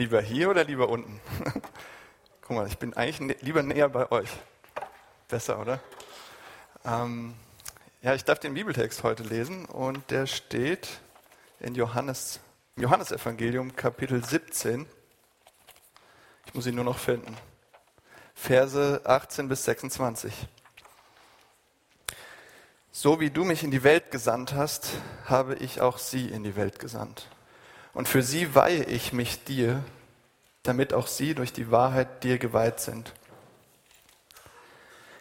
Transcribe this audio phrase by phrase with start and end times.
[0.00, 1.20] Lieber hier oder lieber unten?
[2.40, 4.30] Guck mal, ich bin eigentlich lieber näher bei euch.
[5.28, 5.78] Besser, oder?
[6.86, 7.34] Ähm,
[8.00, 10.88] ja, ich darf den Bibeltext heute lesen und der steht
[11.58, 12.40] in Johannes,
[12.76, 14.86] Johannesevangelium Kapitel 17.
[16.46, 17.36] Ich muss ihn nur noch finden.
[18.34, 20.32] Verse 18 bis 26.
[22.90, 24.92] So wie du mich in die Welt gesandt hast,
[25.26, 27.28] habe ich auch sie in die Welt gesandt.
[28.00, 29.84] Und für sie weihe ich mich dir,
[30.62, 33.12] damit auch sie durch die Wahrheit dir geweiht sind.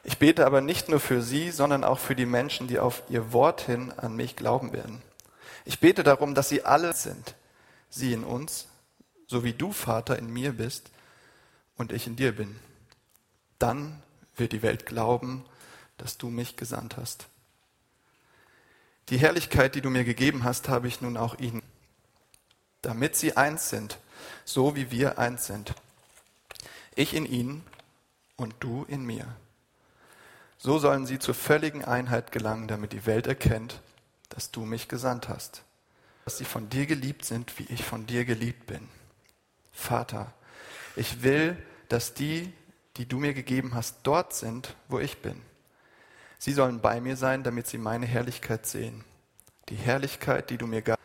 [0.05, 3.33] Ich bete aber nicht nur für sie, sondern auch für die Menschen, die auf ihr
[3.33, 5.01] Wort hin an mich glauben werden.
[5.65, 7.35] Ich bete darum, dass sie alle sind,
[7.89, 8.69] sie in uns,
[9.27, 10.89] so wie du, Vater, in mir bist
[11.75, 12.57] und ich in dir bin.
[13.57, 14.01] Dann
[14.37, 15.43] wird die Welt glauben,
[15.97, 17.27] dass du mich gesandt hast.
[19.09, 21.61] Die Herrlichkeit, die du mir gegeben hast, habe ich nun auch ihnen,
[22.81, 23.99] damit sie eins sind,
[24.45, 25.73] so wie wir eins sind.
[26.95, 27.63] Ich in ihnen
[28.35, 29.25] und du in mir.
[30.57, 33.81] So sollen sie zur völligen Einheit gelangen, damit die Welt erkennt,
[34.29, 35.63] dass du mich gesandt hast,
[36.25, 38.87] dass sie von dir geliebt sind, wie ich von dir geliebt bin.
[39.71, 40.33] Vater,
[40.95, 41.57] ich will,
[41.87, 42.51] dass die,
[42.97, 45.41] die du mir gegeben hast, dort sind, wo ich bin
[46.41, 49.03] Sie sollen bei mir sein, damit sie meine Herrlichkeit sehen.
[49.67, 50.98] Die Herrlichkeit, die du mir gabst,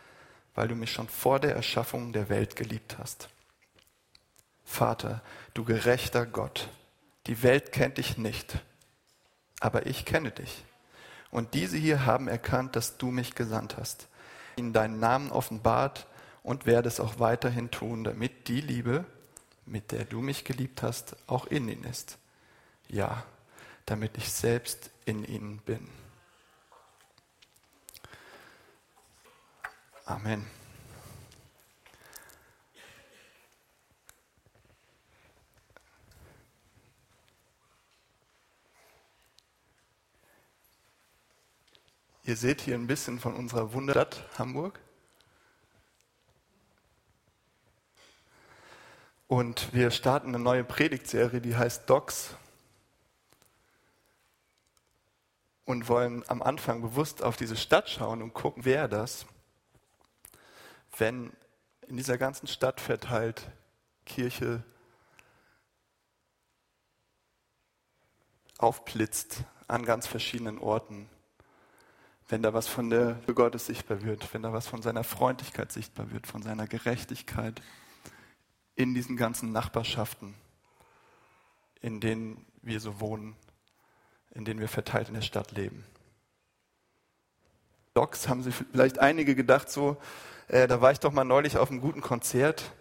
[0.55, 3.28] weil du mich schon vor der Erschaffung der Welt geliebt hast.
[4.64, 6.69] Vater, du gerechter Gott,
[7.27, 8.58] die Welt kennt dich nicht,
[9.61, 10.64] aber ich kenne dich.
[11.30, 14.08] Und diese hier haben erkannt, dass du mich gesandt hast,
[14.56, 16.06] ihnen deinen Namen offenbart
[16.42, 19.05] und werde es auch weiterhin tun, damit die Liebe,
[19.66, 22.18] mit der du mich geliebt hast, auch in ihnen ist.
[22.89, 23.24] Ja,
[23.86, 25.89] damit ich selbst in ihnen bin.
[30.06, 30.44] Amen.
[42.24, 44.79] Ihr seht hier ein bisschen von unserer Wunderstadt Hamburg.
[49.27, 52.34] Und wir starten eine neue Predigtserie, die heißt Docs,
[55.64, 59.24] und wollen am Anfang bewusst auf diese Stadt schauen und gucken, wer das,
[60.98, 61.32] wenn
[61.86, 63.50] in dieser ganzen Stadt verteilt
[64.06, 64.62] Kirche
[68.58, 71.08] aufblitzt an ganz verschiedenen Orten,
[72.28, 76.10] wenn da was von der Gottes sichtbar wird, wenn da was von seiner Freundlichkeit sichtbar
[76.12, 77.61] wird, von seiner Gerechtigkeit
[78.76, 80.34] in diesen ganzen Nachbarschaften,
[81.80, 83.36] in denen wir so wohnen
[84.34, 85.84] in denen wir verteilt in der Stadt leben.
[87.94, 89.96] Docs haben sich vielleicht einige gedacht, so,
[90.48, 92.72] äh, da war ich doch mal neulich auf einem guten Konzert.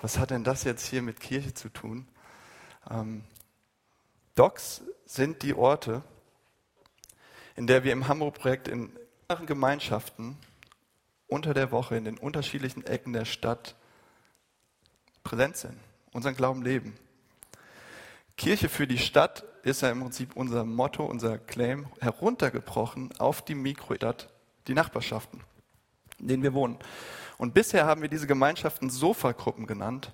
[0.00, 2.06] Was hat denn das jetzt hier mit Kirche zu tun?
[2.90, 3.24] Ähm,
[4.34, 6.02] Docs sind die Orte,
[7.56, 8.90] in der wir im Hamburg-Projekt in
[9.28, 10.38] anderen Gemeinschaften
[11.26, 13.76] unter der Woche in den unterschiedlichen Ecken der Stadt
[15.22, 15.78] präsent sind,
[16.12, 16.96] unseren Glauben leben.
[18.36, 23.54] Kirche für die Stadt ist ja im Prinzip unser Motto, unser Claim, heruntergebrochen auf die
[23.54, 24.30] Mikrostadt,
[24.66, 25.40] die Nachbarschaften,
[26.20, 26.78] in denen wir wohnen.
[27.38, 30.12] Und bisher haben wir diese Gemeinschaften Sofagruppen genannt,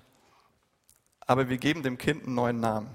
[1.19, 2.89] aber wir geben dem Kind einen neuen Namen.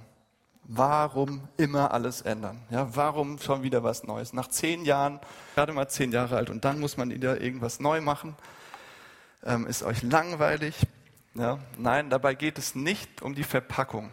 [0.64, 2.62] Warum immer alles ändern?
[2.70, 4.32] Ja, warum schon wieder was Neues?
[4.32, 5.20] Nach zehn Jahren,
[5.54, 8.36] gerade mal zehn Jahre alt, und dann muss man wieder irgendwas neu machen.
[9.44, 10.76] Ähm, ist euch langweilig?
[11.34, 14.12] Ja, nein, dabei geht es nicht um die Verpackung.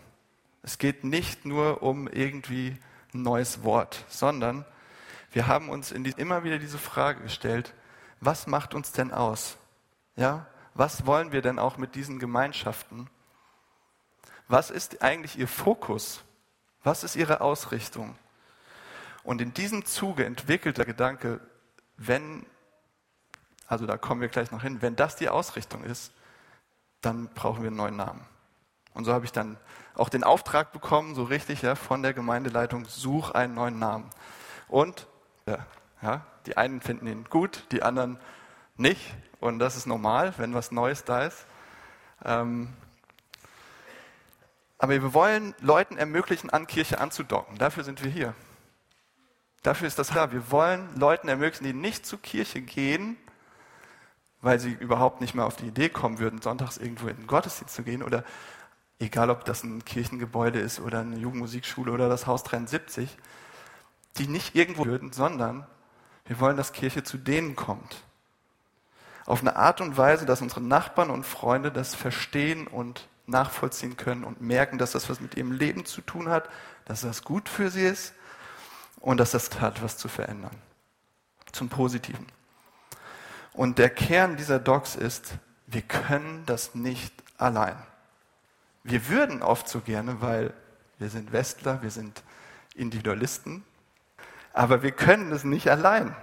[0.64, 2.78] Es geht nicht nur um irgendwie
[3.14, 4.66] ein neues Wort, sondern
[5.32, 7.74] wir haben uns die, immer wieder diese Frage gestellt,
[8.22, 9.58] was macht uns denn aus?
[10.16, 13.10] Ja, was wollen wir denn auch mit diesen Gemeinschaften?
[14.48, 16.22] Was ist eigentlich ihr Fokus?
[16.84, 18.16] Was ist ihre Ausrichtung?
[19.24, 21.40] Und in diesem Zuge entwickelt der Gedanke,
[21.98, 22.46] wenn,
[23.68, 26.14] also da kommen wir gleich noch hin, wenn das die Ausrichtung ist,
[27.02, 28.26] dann brauchen wir einen neuen Namen.
[28.94, 29.58] Und so habe ich dann
[29.96, 34.10] auch den Auftrag bekommen, so richtig, ja, von der Gemeindeleitung, such einen neuen Namen.
[34.68, 35.08] Und
[35.46, 35.66] ja,
[36.02, 38.20] ja, die einen finden ihn gut, die anderen
[38.78, 39.02] nicht.
[39.40, 41.46] Und das ist normal, wenn was Neues da ist.
[42.24, 42.74] Ähm,
[44.78, 47.58] aber wir wollen Leuten ermöglichen, an Kirche anzudocken.
[47.58, 48.34] Dafür sind wir hier.
[49.62, 50.32] Dafür ist das da.
[50.32, 53.18] Wir wollen Leuten ermöglichen, die nicht zur Kirche gehen,
[54.42, 57.76] weil sie überhaupt nicht mehr auf die Idee kommen würden, sonntags irgendwo in den Gottesdienst
[57.76, 58.24] zu gehen oder
[59.00, 63.18] egal ob das ein Kirchengebäude ist oder eine Jugendmusikschule oder das Haus 73,
[64.18, 65.68] die nicht irgendwo würden, sondern
[66.30, 68.04] wir wollen, dass Kirche zu denen kommt.
[69.26, 74.24] Auf eine Art und Weise, dass unsere Nachbarn und Freunde das verstehen und nachvollziehen können
[74.24, 76.48] und merken, dass das was mit ihrem Leben zu tun hat,
[76.86, 78.14] dass das gut für sie ist
[79.00, 80.56] und dass das hat, was zu verändern.
[81.52, 82.28] Zum Positiven.
[83.52, 85.34] Und der Kern dieser Docs ist,
[85.66, 87.76] wir können das nicht allein.
[88.84, 90.54] Wir würden oft so gerne, weil
[91.00, 92.22] wir sind Westler, wir sind
[92.76, 93.64] Individualisten,
[94.60, 96.14] aber wir können es nicht allein.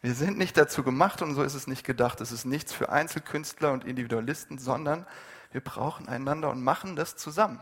[0.00, 2.20] Wir sind nicht dazu gemacht und so ist es nicht gedacht.
[2.20, 5.06] Es ist nichts für Einzelkünstler und Individualisten, sondern
[5.52, 7.60] wir brauchen einander und machen das zusammen.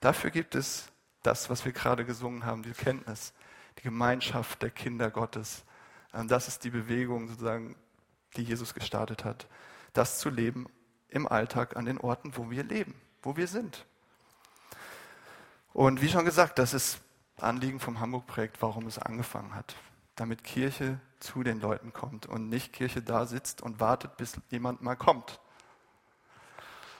[0.00, 0.92] Dafür gibt es
[1.22, 3.32] das, was wir gerade gesungen haben, die Kenntnis,
[3.78, 5.64] die Gemeinschaft der Kinder Gottes.
[6.12, 7.76] Ähm, das ist die Bewegung sozusagen,
[8.36, 9.48] die Jesus gestartet hat.
[9.94, 10.66] Das zu leben
[11.08, 13.86] im Alltag an den Orten, wo wir leben, wo wir sind.
[15.72, 17.00] Und wie schon gesagt, das ist
[17.36, 19.76] Anliegen vom Hamburg-Projekt, warum es angefangen hat.
[20.16, 24.82] Damit Kirche zu den Leuten kommt und nicht Kirche da sitzt und wartet, bis jemand
[24.82, 25.40] mal kommt.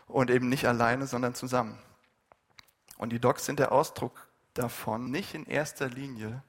[0.06, 1.78] Und eben nicht alleine, sondern zusammen.
[2.98, 6.42] Und die Docs sind der Ausdruck davon, nicht in erster Linie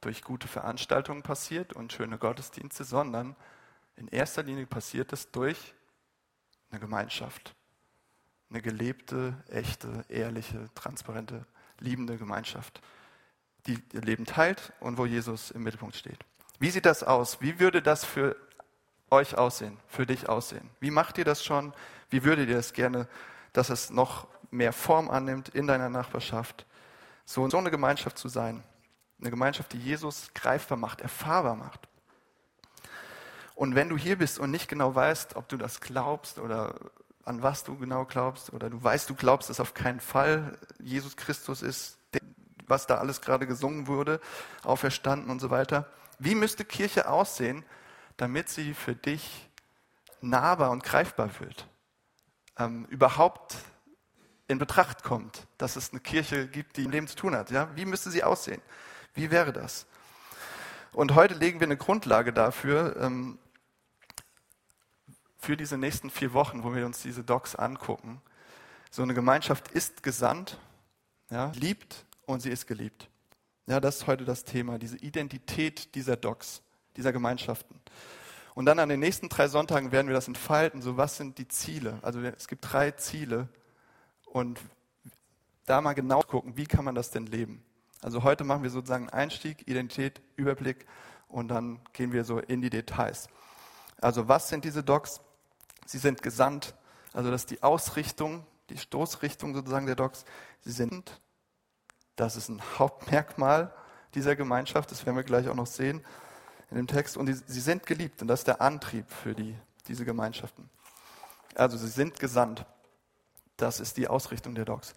[0.00, 3.36] durch gute Veranstaltungen passiert und schöne Gottesdienste, sondern
[3.96, 5.74] in erster Linie passiert es durch
[6.70, 7.54] eine Gemeinschaft.
[8.50, 11.46] Eine gelebte, echte, ehrliche, transparente,
[11.78, 12.82] liebende Gemeinschaft,
[13.66, 16.18] die ihr Leben teilt und wo Jesus im Mittelpunkt steht.
[16.58, 17.40] Wie sieht das aus?
[17.40, 18.36] Wie würde das für
[19.10, 20.70] euch aussehen, für dich aussehen?
[20.80, 21.72] Wie macht ihr das schon?
[22.10, 23.08] Wie würdet ihr es gerne,
[23.52, 26.66] dass es noch mehr Form annimmt in deiner Nachbarschaft?
[27.24, 28.62] So, so eine Gemeinschaft zu sein.
[29.20, 31.88] Eine Gemeinschaft, die Jesus greifbar macht, erfahrbar macht.
[33.54, 36.74] Und wenn du hier bist und nicht genau weißt, ob du das glaubst oder
[37.24, 41.16] an was du genau glaubst, oder du weißt, du glaubst, dass auf keinen Fall Jesus
[41.16, 41.98] Christus ist,
[42.72, 44.18] was da alles gerade gesungen wurde,
[44.64, 45.86] auferstanden und so weiter.
[46.18, 47.64] Wie müsste Kirche aussehen,
[48.16, 49.50] damit sie für dich
[50.22, 51.68] nahbar und greifbar wird?
[52.58, 53.56] Ähm, überhaupt
[54.48, 57.50] in Betracht kommt, dass es eine Kirche gibt, die im Leben zu tun hat.
[57.50, 57.68] Ja?
[57.76, 58.62] Wie müsste sie aussehen?
[59.14, 59.86] Wie wäre das?
[60.92, 63.38] Und heute legen wir eine Grundlage dafür, ähm,
[65.36, 68.22] für diese nächsten vier Wochen, wo wir uns diese Docs angucken.
[68.90, 70.58] So eine Gemeinschaft ist gesandt,
[71.30, 73.08] ja, liebt und sie ist geliebt.
[73.66, 76.62] Ja, das ist heute das Thema, diese Identität dieser Docs,
[76.96, 77.80] dieser Gemeinschaften.
[78.54, 80.82] Und dann an den nächsten drei Sonntagen werden wir das entfalten.
[80.82, 81.98] So, was sind die Ziele?
[82.02, 83.48] Also es gibt drei Ziele
[84.26, 84.60] und
[85.66, 87.64] da mal genau gucken, wie kann man das denn leben?
[88.02, 90.86] Also heute machen wir sozusagen Einstieg, Identität, Überblick
[91.28, 93.28] und dann gehen wir so in die Details.
[94.00, 95.20] Also was sind diese Docs?
[95.86, 96.74] Sie sind gesandt,
[97.12, 100.24] also das ist die Ausrichtung, die Stoßrichtung sozusagen der Docs.
[100.62, 101.20] Sie sind,
[102.16, 103.72] das ist ein Hauptmerkmal
[104.14, 106.04] dieser Gemeinschaft, das werden wir gleich auch noch sehen
[106.70, 107.16] in dem Text.
[107.16, 109.54] Und die, sie sind geliebt und das ist der Antrieb für die,
[109.88, 110.68] diese Gemeinschaften.
[111.54, 112.64] Also sie sind gesandt.
[113.56, 114.94] Das ist die Ausrichtung der Docs.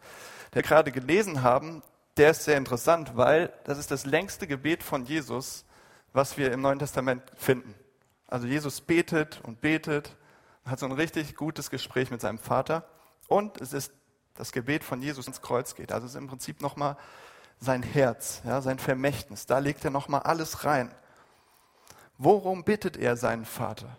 [0.54, 1.84] Der gerade gelesen haben,
[2.18, 5.66] der ist sehr interessant, weil das ist das längste Gebet von Jesus,
[6.14, 7.76] was wir im Neuen Testament finden.
[8.28, 10.16] Also Jesus betet und betet,
[10.66, 12.88] hat so ein richtig gutes Gespräch mit seinem Vater
[13.28, 13.92] und es ist
[14.36, 15.92] das Gebet von Jesus ins Kreuz geht.
[15.92, 16.98] Also es ist im Prinzip nochmal
[17.60, 19.46] sein Herz, ja, sein Vermächtnis.
[19.46, 20.94] Da legt er nochmal alles rein.
[22.18, 23.98] Worum bittet er seinen Vater?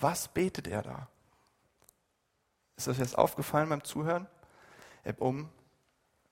[0.00, 1.08] Was betet er da?
[2.76, 4.26] Ist das jetzt aufgefallen beim Zuhören?
[5.18, 5.48] Um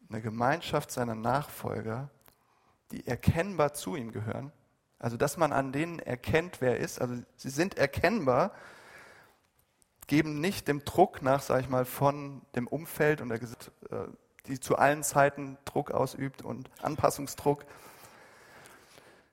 [0.08, 2.10] eine Gemeinschaft seiner Nachfolger,
[2.92, 4.52] die erkennbar zu ihm gehören.
[4.98, 7.00] Also, dass man an denen erkennt, wer er ist.
[7.00, 8.52] Also, sie sind erkennbar,
[10.06, 14.08] geben nicht dem Druck nach, sage ich mal, von dem Umfeld und der äh,
[14.46, 17.64] die zu allen Zeiten Druck ausübt und Anpassungsdruck.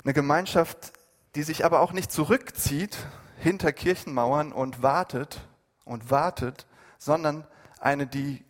[0.03, 0.93] Eine Gemeinschaft,
[1.35, 2.97] die sich aber auch nicht zurückzieht
[3.37, 5.47] hinter Kirchenmauern und wartet
[5.85, 6.65] und wartet,
[6.97, 7.45] sondern
[7.79, 8.43] eine, die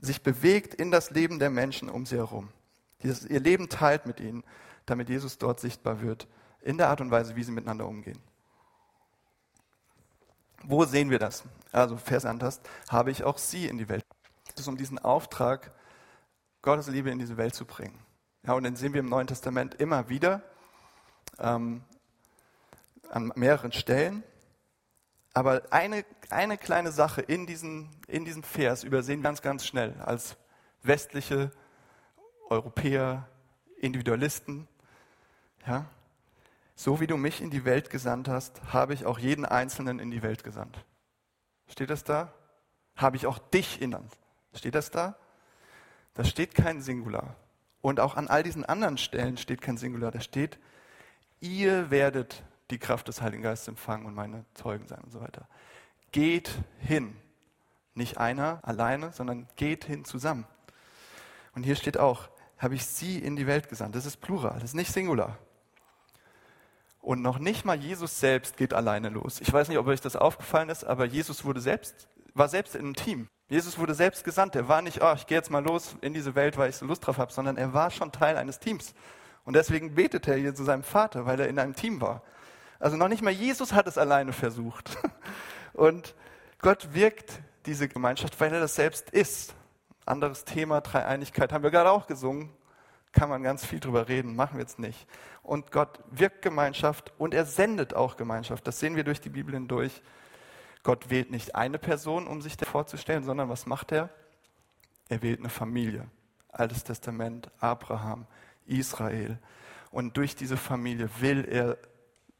[0.00, 2.50] sich bewegt in das Leben der Menschen um sie herum,
[3.02, 4.44] die ihr Leben teilt mit ihnen,
[4.86, 6.28] damit Jesus dort sichtbar wird,
[6.60, 8.18] in der Art und Weise, wie sie miteinander umgehen.
[10.66, 11.44] Wo sehen wir das?
[11.72, 14.04] Also, Vers anders, habe ich auch sie in die Welt.
[14.54, 15.72] Es ist um diesen Auftrag,
[16.62, 17.98] Gottes Liebe in diese Welt zu bringen.
[18.46, 20.42] Ja, und den sehen wir im Neuen Testament immer wieder
[21.38, 21.82] ähm,
[23.10, 24.22] an mehreren Stellen.
[25.34, 30.00] Aber eine, eine kleine Sache in, diesen, in diesem Vers übersehen wir ganz, ganz schnell
[30.00, 30.36] als
[30.82, 31.50] westliche
[32.48, 33.28] Europäer,
[33.78, 34.68] Individualisten.
[35.66, 35.86] Ja?
[36.74, 40.10] So wie du mich in die Welt gesandt hast, habe ich auch jeden Einzelnen in
[40.10, 40.84] die Welt gesandt.
[41.68, 42.32] Steht das da?
[42.96, 43.96] Habe ich auch dich in.
[44.52, 45.16] Steht das da?
[46.14, 47.36] Da steht kein Singular.
[47.80, 50.10] Und auch an all diesen anderen Stellen steht kein Singular.
[50.10, 50.58] Da steht,
[51.40, 55.46] ihr werdet die Kraft des Heiligen Geistes empfangen und meine Zeugen sein und so weiter.
[56.12, 57.16] Geht hin.
[57.94, 60.46] Nicht einer alleine, sondern geht hin zusammen.
[61.54, 62.28] Und hier steht auch,
[62.58, 63.94] habe ich sie in die Welt gesandt.
[63.94, 65.38] Das ist Plural, das ist nicht Singular.
[67.04, 69.38] Und noch nicht mal Jesus selbst geht alleine los.
[69.42, 72.80] Ich weiß nicht, ob euch das aufgefallen ist, aber Jesus wurde selbst, war selbst in
[72.80, 73.28] einem Team.
[73.46, 74.56] Jesus wurde selbst gesandt.
[74.56, 76.86] Er war nicht, oh, ich gehe jetzt mal los in diese Welt, weil ich so
[76.86, 78.94] Lust drauf habe, sondern er war schon Teil eines Teams.
[79.44, 82.22] Und deswegen betet er hier zu seinem Vater, weil er in einem Team war.
[82.80, 84.96] Also noch nicht mal Jesus hat es alleine versucht.
[85.74, 86.14] Und
[86.62, 87.34] Gott wirkt
[87.66, 89.54] diese Gemeinschaft, weil er das selbst ist.
[90.06, 92.48] Anderes Thema, Dreieinigkeit, haben wir gerade auch gesungen.
[93.14, 95.06] Kann man ganz viel drüber reden, machen wir jetzt nicht.
[95.42, 98.66] Und Gott wirkt Gemeinschaft und er sendet auch Gemeinschaft.
[98.66, 100.02] Das sehen wir durch die Bibel hindurch.
[100.82, 104.10] Gott wählt nicht eine Person, um sich vorzustellen, sondern was macht er?
[105.08, 106.08] Er wählt eine Familie.
[106.48, 108.26] Altes Testament, Abraham,
[108.66, 109.38] Israel.
[109.90, 111.78] Und durch diese Familie will er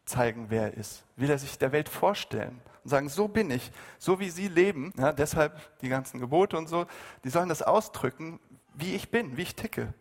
[0.07, 1.05] zeigen, wer er ist.
[1.17, 4.93] Will er sich der Welt vorstellen und sagen, so bin ich, so wie sie leben.
[4.99, 6.87] Ja, deshalb die ganzen Gebote und so.
[7.23, 8.41] Die sollen das ausdrücken,
[8.75, 9.95] wie ich bin, wie ich ticke.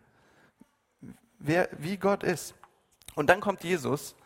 [1.46, 2.54] Wer, wie Gott ist.
[3.14, 4.16] Und dann kommt Jesus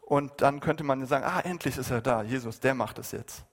[0.00, 3.44] und dann könnte man sagen, ah, endlich ist er da, Jesus, der macht es jetzt.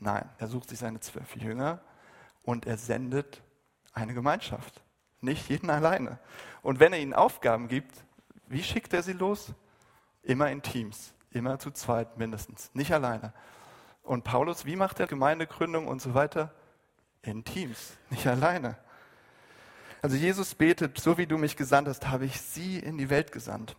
[0.00, 1.80] Nein, er sucht sich seine zwölf Jünger
[2.42, 3.42] und er sendet
[3.92, 4.82] eine Gemeinschaft.
[5.20, 6.18] Nicht jeden alleine.
[6.62, 7.94] Und wenn er ihnen Aufgaben gibt,
[8.48, 9.52] wie schickt er sie los?
[10.22, 13.34] Immer in Teams, immer zu zweit mindestens, nicht alleine.
[14.02, 16.54] Und Paulus, wie macht er Gemeindegründung und so weiter?
[17.20, 18.78] In Teams, nicht alleine.
[20.04, 23.32] Also Jesus betet, so wie du mich gesandt hast, habe ich sie in die Welt
[23.32, 23.74] gesandt.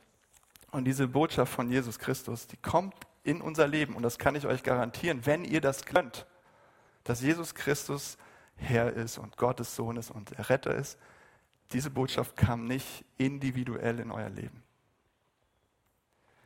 [0.72, 3.96] Und diese Botschaft von Jesus Christus, die kommt in unser Leben.
[3.96, 6.26] Und das kann ich euch garantieren, wenn ihr das könnt,
[7.04, 8.18] dass Jesus Christus
[8.56, 10.98] Herr ist und Gottes Sohn ist und Retter ist.
[11.74, 14.64] Diese Botschaft kam nicht individuell in euer Leben.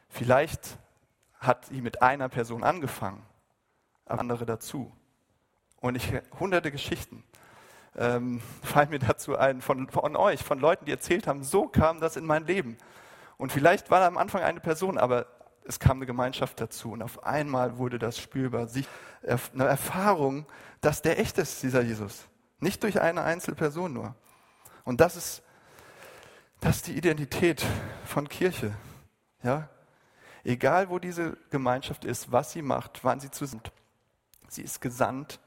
[0.09, 0.77] Vielleicht
[1.39, 3.25] hat sie mit einer Person angefangen,
[4.03, 4.91] aber andere dazu.
[5.77, 7.23] Und ich hunderte Geschichten
[7.97, 11.99] ähm, fallen mir dazu ein von, von euch, von Leuten, die erzählt haben, so kam
[11.99, 12.77] das in mein Leben.
[13.37, 15.25] Und vielleicht war da am Anfang eine Person, aber
[15.63, 16.91] es kam eine Gemeinschaft dazu.
[16.91, 18.67] Und auf einmal wurde das spürbar.
[19.23, 20.45] Eine Erfahrung,
[20.81, 22.27] dass der echt ist, dieser Jesus.
[22.59, 24.15] Nicht durch eine einzelne Person nur.
[24.83, 25.43] Und das ist,
[26.59, 27.65] das ist die Identität
[28.03, 28.73] von Kirche.
[29.43, 29.69] Ja?
[30.43, 33.61] Egal, wo diese Gemeinschaft ist, was sie macht, wann sie zusammen
[34.51, 35.39] Sie ist gesandt,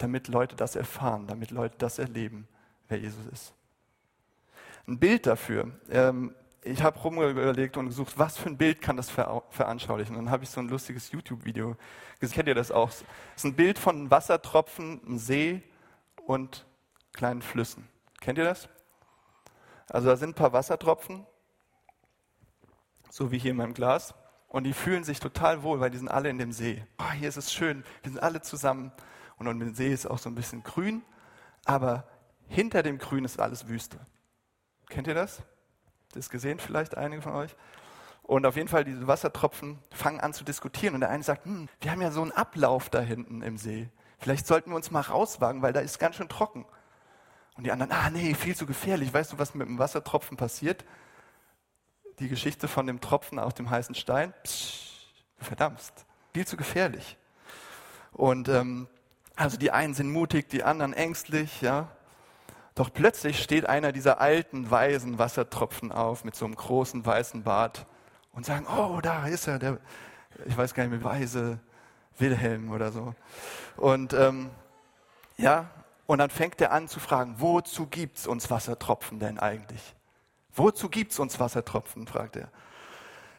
[0.00, 2.48] damit Leute das erfahren, damit Leute das erleben,
[2.88, 3.54] wer Jesus ist.
[4.86, 5.70] Ein Bild dafür.
[5.90, 10.16] Ähm, ich habe rumüberlegt und gesucht, was für ein Bild kann das veranschaulichen.
[10.16, 11.76] Und dann habe ich so ein lustiges YouTube-Video
[12.18, 12.34] gesehen.
[12.34, 12.88] Kennt ihr das auch?
[12.88, 13.04] Es
[13.36, 15.62] ist ein Bild von Wassertropfen, einem See
[16.26, 16.66] und
[17.12, 17.88] kleinen Flüssen.
[18.20, 18.68] Kennt ihr das?
[19.88, 21.26] Also da sind ein paar Wassertropfen,
[23.10, 24.14] so wie hier in meinem Glas.
[24.48, 26.84] Und die fühlen sich total wohl, weil die sind alle in dem See.
[26.98, 28.92] Oh, hier ist es schön, wir sind alle zusammen.
[29.40, 31.02] Und um den See ist auch so ein bisschen grün,
[31.64, 32.04] aber
[32.46, 33.98] hinter dem Grün ist alles Wüste.
[34.90, 35.42] Kennt ihr das?
[36.12, 37.56] Das gesehen vielleicht einige von euch.
[38.22, 40.94] Und auf jeden Fall, diese Wassertropfen fangen an zu diskutieren.
[40.94, 43.88] Und der eine sagt, hm, wir haben ja so einen Ablauf da hinten im See.
[44.18, 46.66] Vielleicht sollten wir uns mal rauswagen, weil da ist ganz schön trocken.
[47.56, 49.14] Und die anderen, ah nee, viel zu gefährlich.
[49.14, 50.84] Weißt du, was mit dem Wassertropfen passiert?
[52.18, 54.34] Die Geschichte von dem Tropfen auf dem heißen Stein.
[54.44, 56.04] Psch, verdammst.
[56.34, 57.16] Viel zu gefährlich.
[58.12, 58.86] Und ähm,
[59.40, 61.88] also die einen sind mutig, die anderen ängstlich, ja.
[62.74, 67.86] Doch plötzlich steht einer dieser alten, weisen Wassertropfen auf mit so einem großen weißen Bart
[68.34, 69.78] und sagen, oh, da ist er, der,
[70.44, 71.58] ich weiß gar nicht mehr, weise
[72.18, 73.14] Wilhelm oder so.
[73.78, 74.50] Und ähm,
[75.38, 75.70] ja,
[76.06, 79.94] und dann fängt er an zu fragen, wozu gibt es uns Wassertropfen denn eigentlich?
[80.52, 82.50] Wozu gibt es uns Wassertropfen, fragt er.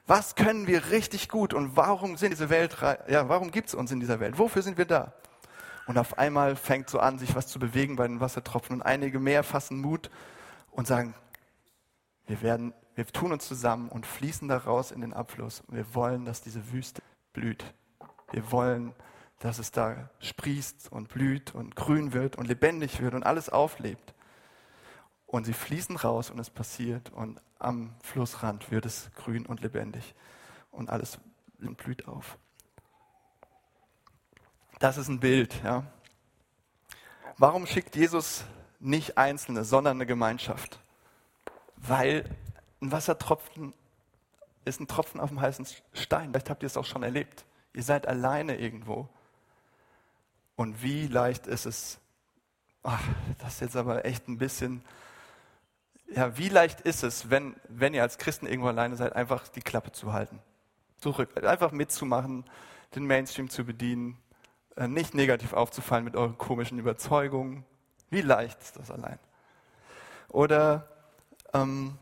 [0.08, 2.76] Was können wir richtig gut und warum sind diese Welt,
[3.08, 4.40] ja, warum gibt es uns in dieser Welt?
[4.40, 5.14] Wofür sind wir da?
[5.92, 8.78] Und auf einmal fängt so an, sich was zu bewegen bei den Wassertropfen.
[8.78, 10.10] Und einige mehr fassen Mut
[10.70, 11.14] und sagen,
[12.28, 15.60] wir werden, wir tun uns zusammen und fließen daraus in den Abfluss.
[15.68, 17.02] Und wir wollen, dass diese Wüste
[17.34, 17.66] blüht.
[18.32, 18.96] Wir wollen,
[19.40, 24.14] dass es da sprießt und blüht und grün wird und lebendig wird und alles auflebt.
[25.26, 30.16] Und sie fließen raus und es passiert und am Flussrand wird es grün und lebendig
[30.72, 31.20] und alles
[31.58, 32.38] blüht auf.
[34.82, 35.54] Das ist ein Bild.
[35.64, 35.84] Ja.
[37.38, 38.44] Warum schickt Jesus
[38.80, 40.80] nicht Einzelne, sondern eine Gemeinschaft?
[41.78, 42.26] Weil
[42.82, 43.74] ein Wassertropfen
[44.66, 46.32] ist ein Tropfen auf dem heißen Stein.
[46.32, 47.46] Vielleicht habt ihr es auch schon erlebt.
[47.74, 49.08] Ihr seid alleine irgendwo.
[50.56, 52.00] Und wie leicht ist es,
[52.82, 53.04] ach,
[53.38, 54.84] das ist jetzt aber echt ein bisschen,
[56.14, 59.62] ja, wie leicht ist es, wenn, wenn ihr als Christen irgendwo alleine seid, einfach die
[59.62, 60.40] Klappe zu halten?
[61.02, 62.46] zurück, einfach mitzumachen,
[62.96, 64.18] den Mainstream zu bedienen,
[64.88, 67.66] nicht negativ aufzufallen mit euren komischen Überzeugungen.
[68.10, 69.20] Wie leicht ist das allein?
[70.30, 70.88] Oder
[71.54, 71.98] ähm,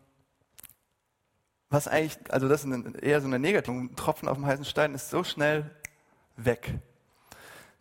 [1.69, 4.93] was eigentlich, also das ist eher so eine negative, ein Tropfen auf dem heißen Stein
[4.93, 5.69] ist so schnell
[6.35, 6.79] weg.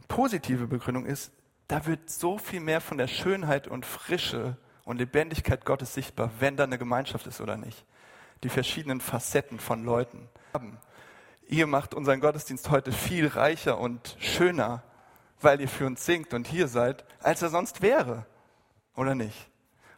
[0.08, 1.32] Positive Begründung ist,
[1.68, 6.56] da wird so viel mehr von der Schönheit und Frische und Lebendigkeit Gottes sichtbar, wenn
[6.56, 7.84] da eine Gemeinschaft ist oder nicht.
[8.42, 10.77] Die verschiedenen Facetten von Leuten haben.
[11.50, 14.82] Ihr macht unseren Gottesdienst heute viel reicher und schöner,
[15.40, 18.26] weil ihr für uns singt und hier seid, als er sonst wäre.
[18.94, 19.50] Oder nicht?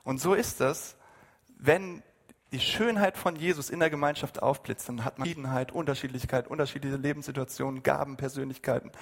[0.05, 0.97] Und so ist das,
[1.59, 2.05] wenn
[2.53, 7.83] die Schönheit von Jesus in der Gemeinschaft aufblitzt, dann hat man Verschiedenheit, Unterschiedlichkeit, unterschiedliche Lebenssituationen,
[7.83, 8.93] Gaben, Persönlichkeiten.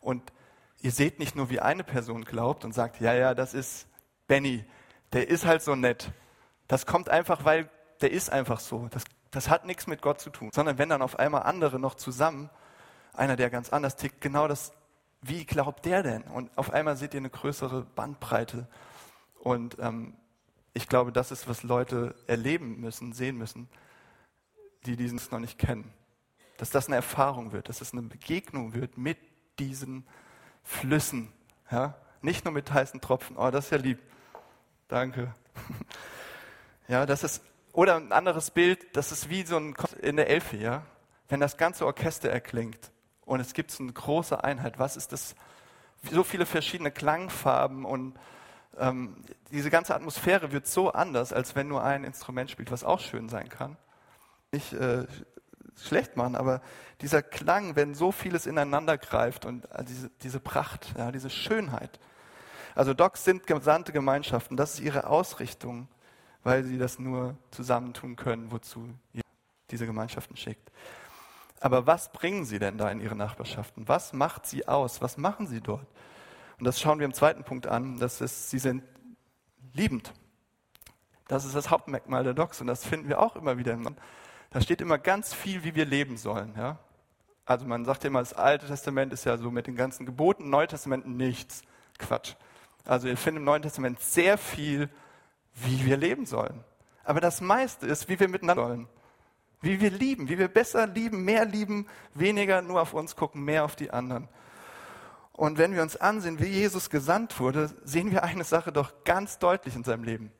[0.00, 0.32] Und
[0.80, 3.86] ihr seht nicht nur, wie eine Person glaubt und sagt, ja, ja, das ist
[4.26, 4.64] Benny,
[5.12, 6.10] der ist halt so nett.
[6.68, 7.68] Das kommt einfach, weil
[8.00, 8.88] der ist einfach so.
[8.90, 10.50] Das, das hat nichts mit Gott zu tun.
[10.52, 12.50] Sondern wenn dann auf einmal andere noch zusammen,
[13.12, 14.72] einer, der ganz anders tickt, genau das,
[15.20, 16.22] wie glaubt der denn?
[16.22, 18.68] Und auf einmal seht ihr eine größere Bandbreite.
[19.40, 20.14] Und ähm,
[20.72, 23.68] ich glaube, das ist, was Leute erleben müssen, sehen müssen,
[24.86, 25.92] die diesen noch nicht kennen.
[26.56, 29.18] Dass das eine Erfahrung wird, dass es eine Begegnung wird mit
[29.58, 30.06] diesen
[30.62, 31.32] Flüssen.
[31.70, 31.96] Ja?
[32.22, 33.36] Nicht nur mit heißen Tropfen.
[33.36, 33.98] Oh, das ist ja lieb.
[34.88, 35.34] Danke.
[36.90, 40.56] Ja, das ist, oder ein anderes Bild, das ist wie so ein in der Elfe,
[40.56, 40.82] ja.
[41.28, 42.90] Wenn das ganze Orchester erklingt
[43.24, 45.34] und es gibt so eine große Einheit, was ist das?
[46.10, 48.14] So viele verschiedene Klangfarben und
[48.78, 49.16] ähm,
[49.50, 53.28] diese ganze Atmosphäre wird so anders, als wenn nur ein Instrument spielt, was auch schön
[53.28, 53.76] sein kann.
[54.52, 55.06] Nicht äh,
[55.76, 56.60] schlecht machen, aber
[57.00, 61.98] dieser Klang, wenn so vieles ineinander greift und äh, diese, diese Pracht, ja, diese Schönheit.
[62.74, 65.88] Also Docs sind gesandte Gemeinschaften, das ist ihre Ausrichtung,
[66.44, 68.88] weil sie das nur zusammentun können, wozu
[69.70, 70.70] diese Gemeinschaften schickt.
[71.60, 73.88] Aber was bringen sie denn da in ihre Nachbarschaften?
[73.88, 75.02] Was macht sie aus?
[75.02, 75.86] Was machen sie dort?
[76.58, 78.82] Und das schauen wir im zweiten Punkt an, das ist, sie sind
[79.72, 80.12] liebend.
[81.26, 83.78] Das ist das Hauptmerkmal der Docs und das finden wir auch immer wieder.
[84.50, 86.54] Da steht immer ganz viel, wie wir leben sollen.
[86.56, 86.78] Ja?
[87.44, 90.68] Also man sagt immer, das Alte Testament ist ja so mit den ganzen Geboten, Neue
[90.68, 91.62] Testament nichts.
[91.98, 92.34] Quatsch.
[92.84, 94.88] Also ihr findet im Neuen Testament sehr viel,
[95.64, 96.64] wie wir leben sollen.
[97.04, 98.88] Aber das meiste ist, wie wir miteinander sollen.
[99.60, 103.64] Wie wir lieben, wie wir besser lieben, mehr lieben, weniger nur auf uns gucken, mehr
[103.64, 104.28] auf die anderen.
[105.32, 109.38] Und wenn wir uns ansehen, wie Jesus gesandt wurde, sehen wir eine Sache doch ganz
[109.38, 110.32] deutlich in seinem Leben.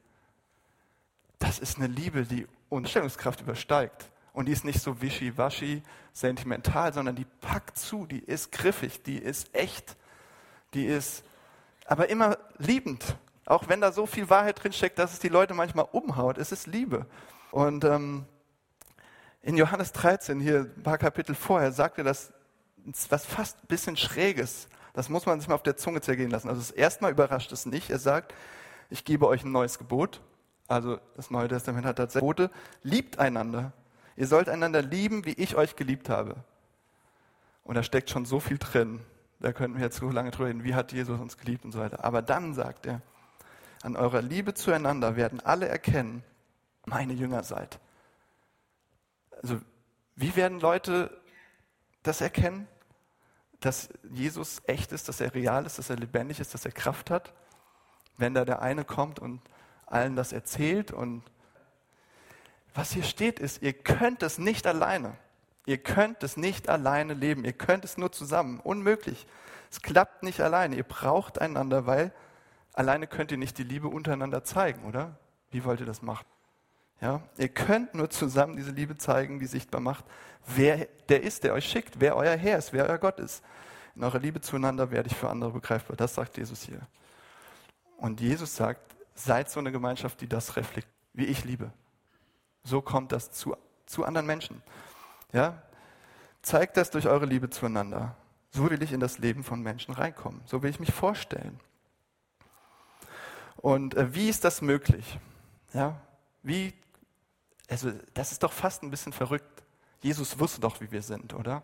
[1.38, 4.10] Das ist eine Liebe, die Unstellungskraft übersteigt.
[4.32, 9.18] Und die ist nicht so wischiwaschi, sentimental, sondern die packt zu, die ist griffig, die
[9.18, 9.96] ist echt,
[10.74, 11.24] die ist
[11.86, 13.16] aber immer liebend.
[13.48, 16.66] Auch wenn da so viel Wahrheit drinsteckt, dass es die Leute manchmal umhaut, es ist
[16.66, 17.06] Liebe.
[17.50, 18.26] Und ähm,
[19.40, 22.32] in Johannes 13, hier ein paar Kapitel vorher, sagt er das
[23.08, 24.68] was fast ein bisschen Schräges.
[24.92, 26.48] Das muss man sich mal auf der Zunge zergehen lassen.
[26.48, 27.90] Also das erste Mal überrascht es nicht.
[27.90, 28.34] Er sagt,
[28.90, 30.20] ich gebe euch ein neues Gebot.
[30.66, 32.50] Also das Neue Testament hat tatsächlich Gebote.
[32.82, 33.72] Liebt einander.
[34.16, 36.36] Ihr sollt einander lieben, wie ich euch geliebt habe.
[37.64, 39.00] Und da steckt schon so viel drin.
[39.40, 41.78] Da könnten wir jetzt so lange drüber reden, wie hat Jesus uns geliebt und so
[41.78, 42.04] weiter.
[42.04, 43.00] Aber dann sagt er,
[43.82, 46.22] an eurer Liebe zueinander werden alle erkennen,
[46.84, 47.78] meine Jünger seid.
[49.42, 49.60] Also
[50.16, 51.20] wie werden Leute
[52.02, 52.66] das erkennen?
[53.60, 57.10] dass Jesus echt ist, dass er real ist, dass er lebendig ist, dass er Kraft
[57.10, 57.32] hat.
[58.16, 59.40] Wenn da der eine kommt und
[59.86, 61.22] allen das erzählt und
[62.74, 65.16] was hier steht ist, ihr könnt es nicht alleine.
[65.66, 67.44] Ihr könnt es nicht alleine leben.
[67.44, 68.60] Ihr könnt es nur zusammen.
[68.60, 69.26] Unmöglich.
[69.70, 70.76] Es klappt nicht alleine.
[70.76, 72.12] Ihr braucht einander, weil
[72.72, 75.16] alleine könnt ihr nicht die Liebe untereinander zeigen, oder?
[75.50, 76.26] Wie wollt ihr das machen?
[77.00, 80.04] Ja, ihr könnt nur zusammen diese Liebe zeigen, die sichtbar macht,
[80.46, 83.44] wer der ist, der euch schickt, wer euer Herr ist, wer euer Gott ist.
[83.94, 85.96] In eurer Liebe zueinander werde ich für andere begreifbar.
[85.96, 86.80] Das sagt Jesus hier.
[87.98, 91.72] Und Jesus sagt, seid so eine Gemeinschaft, die das reflektiert, wie ich liebe.
[92.64, 94.62] So kommt das zu, zu anderen Menschen.
[95.32, 95.62] Ja?
[96.42, 98.14] Zeigt das durch eure Liebe zueinander.
[98.50, 100.40] So will ich in das Leben von Menschen reinkommen.
[100.46, 101.58] So will ich mich vorstellen.
[103.58, 105.18] Und äh, wie ist das möglich?
[105.72, 106.00] Ja?
[106.42, 106.72] Wie
[107.68, 109.62] also das ist doch fast ein bisschen verrückt.
[110.00, 111.62] Jesus wusste doch, wie wir sind, oder?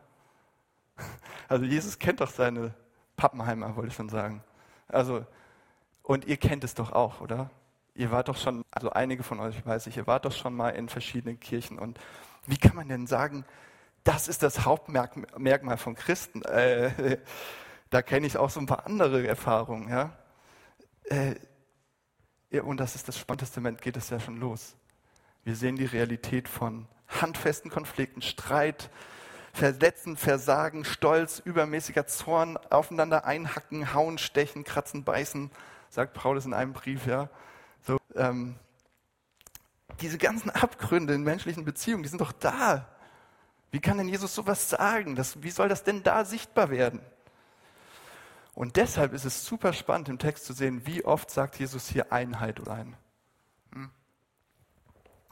[1.47, 2.73] Also Jesus kennt doch seine
[3.17, 4.43] Pappenheimer, wollte ich schon sagen.
[4.89, 5.27] Also,
[6.03, 7.51] und ihr kennt es doch auch, oder?
[7.95, 10.71] Ihr wart doch schon, also einige von euch weiß ich, ihr wart doch schon mal
[10.71, 11.79] in verschiedenen Kirchen.
[11.79, 11.99] Und
[12.47, 13.45] wie kann man denn sagen,
[14.05, 16.43] das ist das Hauptmerkmal von Christen?
[16.43, 17.19] Äh,
[17.91, 20.17] da kenne ich auch so ein paar andere Erfahrungen, ja.
[21.05, 21.35] Äh,
[22.61, 24.77] und das ist das Spannende geht es ja schon los.
[25.45, 28.91] Wir sehen die Realität von handfesten Konflikten, Streit,
[29.53, 35.51] Verletzen, Versagen, Stolz, übermäßiger Zorn, aufeinander einhacken, hauen, stechen, kratzen, beißen,
[35.91, 37.29] sagt Paulus in einem Brief, ja.
[37.87, 38.57] So, ähm,
[40.01, 42.89] diese ganzen Abgründe in menschlichen Beziehungen, die sind doch da.
[43.71, 45.15] Wie kann denn Jesus sowas sagen?
[45.15, 47.01] Das, wie soll das denn da sichtbar werden?
[48.55, 52.13] Und deshalb ist es super spannend im Text zu sehen, wie oft sagt Jesus hier
[52.13, 52.97] Einheit oder ein.
[53.73, 53.91] Hm?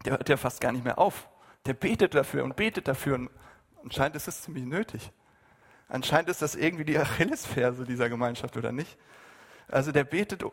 [0.04, 1.28] Der hört ja fast gar nicht mehr auf.
[1.66, 3.14] Der betet dafür und betet dafür.
[3.14, 3.30] Und
[3.84, 5.12] anscheinend ist es ziemlich nötig.
[5.88, 8.98] Anscheinend ist das irgendwie die Achillesferse dieser Gemeinschaft, oder nicht?
[9.68, 10.44] Also der betet,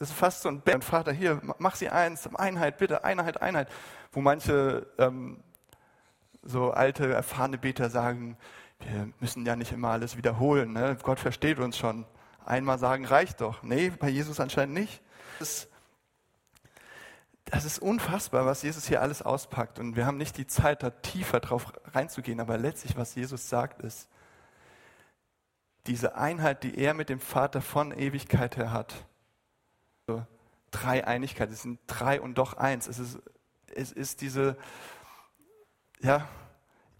[0.00, 0.82] ist fast so ein Bett.
[0.82, 3.68] Vater, hier, mach sie eins, Einheit, bitte, Einheit, Einheit.
[4.10, 5.44] Wo manche ähm,
[6.42, 8.36] so alte, erfahrene Beter sagen,
[8.90, 10.72] wir müssen ja nicht immer alles wiederholen.
[10.72, 10.96] Ne?
[11.02, 12.06] Gott versteht uns schon.
[12.44, 13.62] Einmal sagen reicht doch.
[13.62, 15.00] Nee, bei Jesus anscheinend nicht.
[15.38, 15.68] Das ist,
[17.46, 19.78] das ist unfassbar, was Jesus hier alles auspackt.
[19.78, 22.40] Und wir haben nicht die Zeit, da tiefer drauf reinzugehen.
[22.40, 24.08] Aber letztlich, was Jesus sagt, ist,
[25.86, 28.94] diese Einheit, die er mit dem Vater von Ewigkeit her hat.
[30.06, 30.24] So,
[30.70, 32.86] Dreieinigkeit, es sind drei und doch eins.
[32.86, 33.18] Es ist,
[33.74, 34.56] es ist diese,
[36.00, 36.26] ja,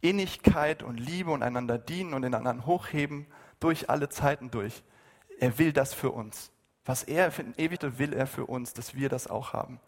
[0.04, 3.26] Innigkeit und Liebe und einander dienen und den anderen hochheben
[3.58, 4.82] durch alle Zeiten durch.
[5.40, 6.52] Er will das für uns.
[6.84, 9.80] Was er für ewig will er für uns, dass wir das auch haben.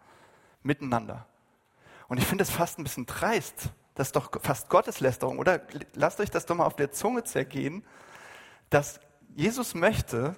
[0.63, 1.27] Miteinander.
[2.07, 3.69] Und ich finde es fast ein bisschen dreist.
[3.93, 5.61] Das ist doch fast Gotteslästerung, oder?
[5.93, 7.83] Lasst euch das doch mal auf der Zunge zergehen,
[8.71, 8.99] dass
[9.35, 10.35] Jesus möchte,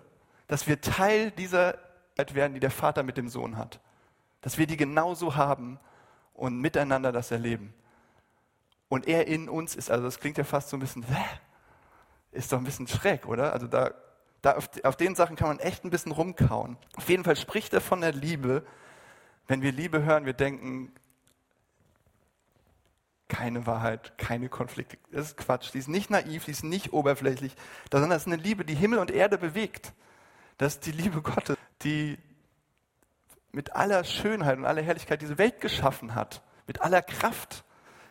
[0.48, 1.78] dass wir Teil dieser
[2.18, 3.80] Welt werden, die der Vater mit dem Sohn hat.
[4.42, 5.80] Dass wir die genauso haben
[6.34, 7.74] und miteinander das erleben
[8.90, 9.90] und er in uns ist.
[9.90, 11.06] Also das klingt ja fast so ein bisschen,
[12.32, 13.54] ist doch ein bisschen schräg, oder?
[13.54, 13.92] Also da,
[14.42, 16.78] da auf, auf den Sachen kann man echt ein bisschen rumkauen.
[16.96, 18.66] Auf jeden Fall spricht er von der Liebe.
[19.48, 20.92] Wenn wir Liebe hören, wir denken,
[23.30, 24.98] keine Wahrheit, keine Konflikte.
[25.12, 25.72] Das ist Quatsch.
[25.74, 27.56] Die ist nicht naiv, die ist nicht oberflächlich,
[27.92, 29.94] sondern das ist eine Liebe, die Himmel und Erde bewegt.
[30.58, 32.18] Das ist die Liebe Gottes, die
[33.52, 37.64] mit aller Schönheit und aller Herrlichkeit diese Welt geschaffen hat, mit aller Kraft.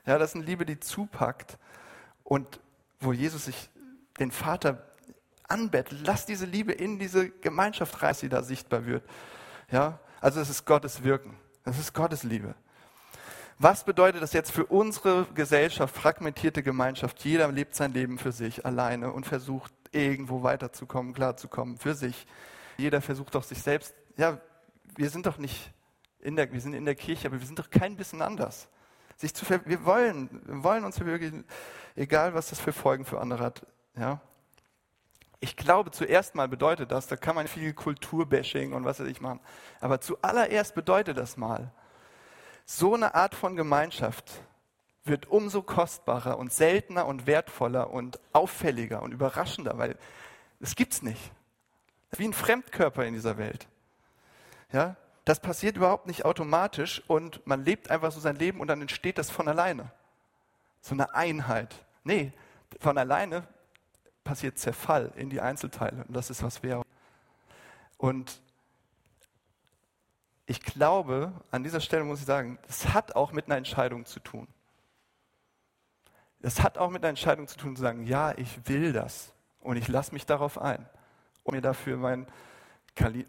[0.09, 1.59] Ja, das ist eine Liebe, die zupackt
[2.25, 2.61] und
[2.99, 3.68] wo Jesus sich
[4.18, 4.83] den Vater
[5.47, 6.01] anbettelt.
[6.07, 9.05] Lass diese Liebe in diese Gemeinschaft rein, die da sichtbar wird.
[9.71, 11.37] Ja, also es ist Gottes Wirken.
[11.62, 12.55] Das ist Gottes Liebe.
[13.59, 17.23] Was bedeutet das jetzt für unsere Gesellschaft, fragmentierte Gemeinschaft?
[17.23, 22.27] Jeder lebt sein Leben für sich alleine und versucht irgendwo weiterzukommen, klarzukommen, für sich.
[22.79, 23.94] Jeder versucht doch sich selbst.
[24.16, 24.40] Ja,
[24.97, 25.71] wir sind doch nicht
[26.21, 28.68] in der, wir sind in der Kirche, aber wir sind doch kein bisschen anders
[29.18, 31.44] sich zu ver wir wollen, wir wollen uns verwirklichen,
[31.96, 33.66] egal was das für Folgen für andere hat.
[33.96, 34.20] Ja?
[35.40, 39.20] Ich glaube, zuerst mal bedeutet das, da kann man viel Kulturbashing und was weiß ich
[39.20, 39.40] machen,
[39.81, 41.70] aber zuallererst bedeutet das mal,
[42.64, 44.42] so eine Art von Gemeinschaft
[45.04, 49.96] wird umso kostbarer und seltener und wertvoller und auffälliger und überraschender, weil
[50.61, 51.33] es gibt's nicht.
[52.11, 53.68] Wie ein Fremdkörper in dieser Welt.
[54.72, 54.96] Ja?
[55.29, 59.19] Das passiert überhaupt nicht automatisch und man lebt einfach so sein Leben und dann entsteht
[59.19, 59.91] das von alleine.
[60.81, 61.85] So eine Einheit.
[62.03, 62.33] Nee,
[62.81, 63.47] von alleine
[64.25, 66.83] passiert Zerfall in die Einzelteile und das ist, was wir.
[67.99, 68.41] Und
[70.47, 74.21] ich glaube, an dieser Stelle muss ich sagen, es hat auch mit einer Entscheidung zu
[74.21, 74.49] tun.
[76.41, 79.77] Es hat auch mit einer Entscheidung zu tun, zu sagen, ja, ich will das und
[79.77, 80.88] ich lasse mich darauf ein,
[81.43, 82.27] um mir dafür mein,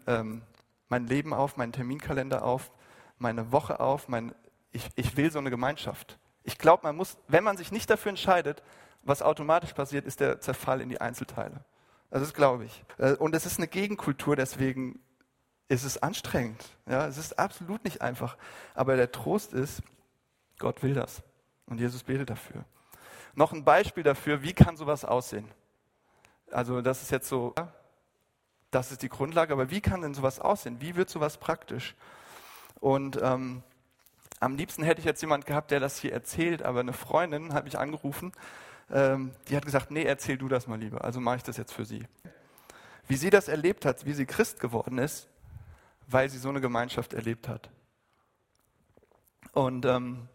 [0.06, 0.40] ähm,
[0.90, 2.70] mein Leben auf, meinen Terminkalender auf,
[3.18, 4.34] meine Woche auf, mein,
[4.72, 6.18] ich, ich will so eine Gemeinschaft.
[6.42, 8.62] Ich glaube, man muss, wenn man sich nicht dafür entscheidet,
[9.02, 11.64] was automatisch passiert, ist der Zerfall in die Einzelteile.
[12.10, 12.84] Also das glaube ich.
[12.98, 15.00] Äh, und es ist eine Gegenkultur, deswegen
[15.68, 16.76] ist es anstrengend.
[16.86, 18.36] Ja, es ist absolut nicht einfach.
[18.74, 19.82] Aber der Trost ist,
[20.58, 21.22] Gott will das.
[21.66, 22.64] Und Jesus betet dafür.
[23.34, 25.48] Noch ein Beispiel dafür, wie kann sowas aussehen?
[26.50, 27.54] Also das ist jetzt so,
[28.70, 30.80] das ist die Grundlage, aber wie kann denn sowas aussehen?
[30.80, 31.94] Wie wird sowas praktisch?
[32.80, 33.62] Und ähm,
[34.38, 37.64] am liebsten hätte ich jetzt jemand gehabt, der das hier erzählt, aber eine Freundin hat
[37.64, 38.32] mich angerufen,
[38.90, 41.72] ähm, die hat gesagt, nee, erzähl du das mal lieber, also mache ich das jetzt
[41.72, 42.06] für sie.
[43.06, 45.28] Wie sie das erlebt hat, wie sie Christ geworden ist,
[46.06, 47.70] weil sie so eine Gemeinschaft erlebt hat.
[49.52, 50.28] Und ähm,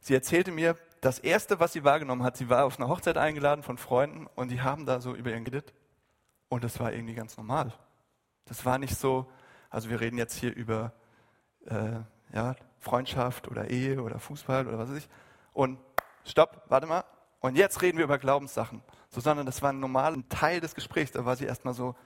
[0.00, 3.62] sie erzählte mir, das Erste, was sie wahrgenommen hat, sie war auf eine Hochzeit eingeladen
[3.62, 5.74] von Freunden und die haben da so über ihren geredet.
[6.54, 7.72] Und das war irgendwie ganz normal.
[8.44, 9.28] Das war nicht so,
[9.70, 10.92] also wir reden jetzt hier über
[11.66, 11.96] äh,
[12.32, 15.08] ja, Freundschaft oder Ehe oder Fußball oder was weiß ich.
[15.52, 15.80] Und
[16.24, 17.02] stopp, warte mal.
[17.40, 18.82] Und jetzt reden wir über Glaubenssachen.
[19.08, 21.10] So, sondern das war ein normaler Teil des Gesprächs.
[21.10, 21.96] Da war sie erstmal so,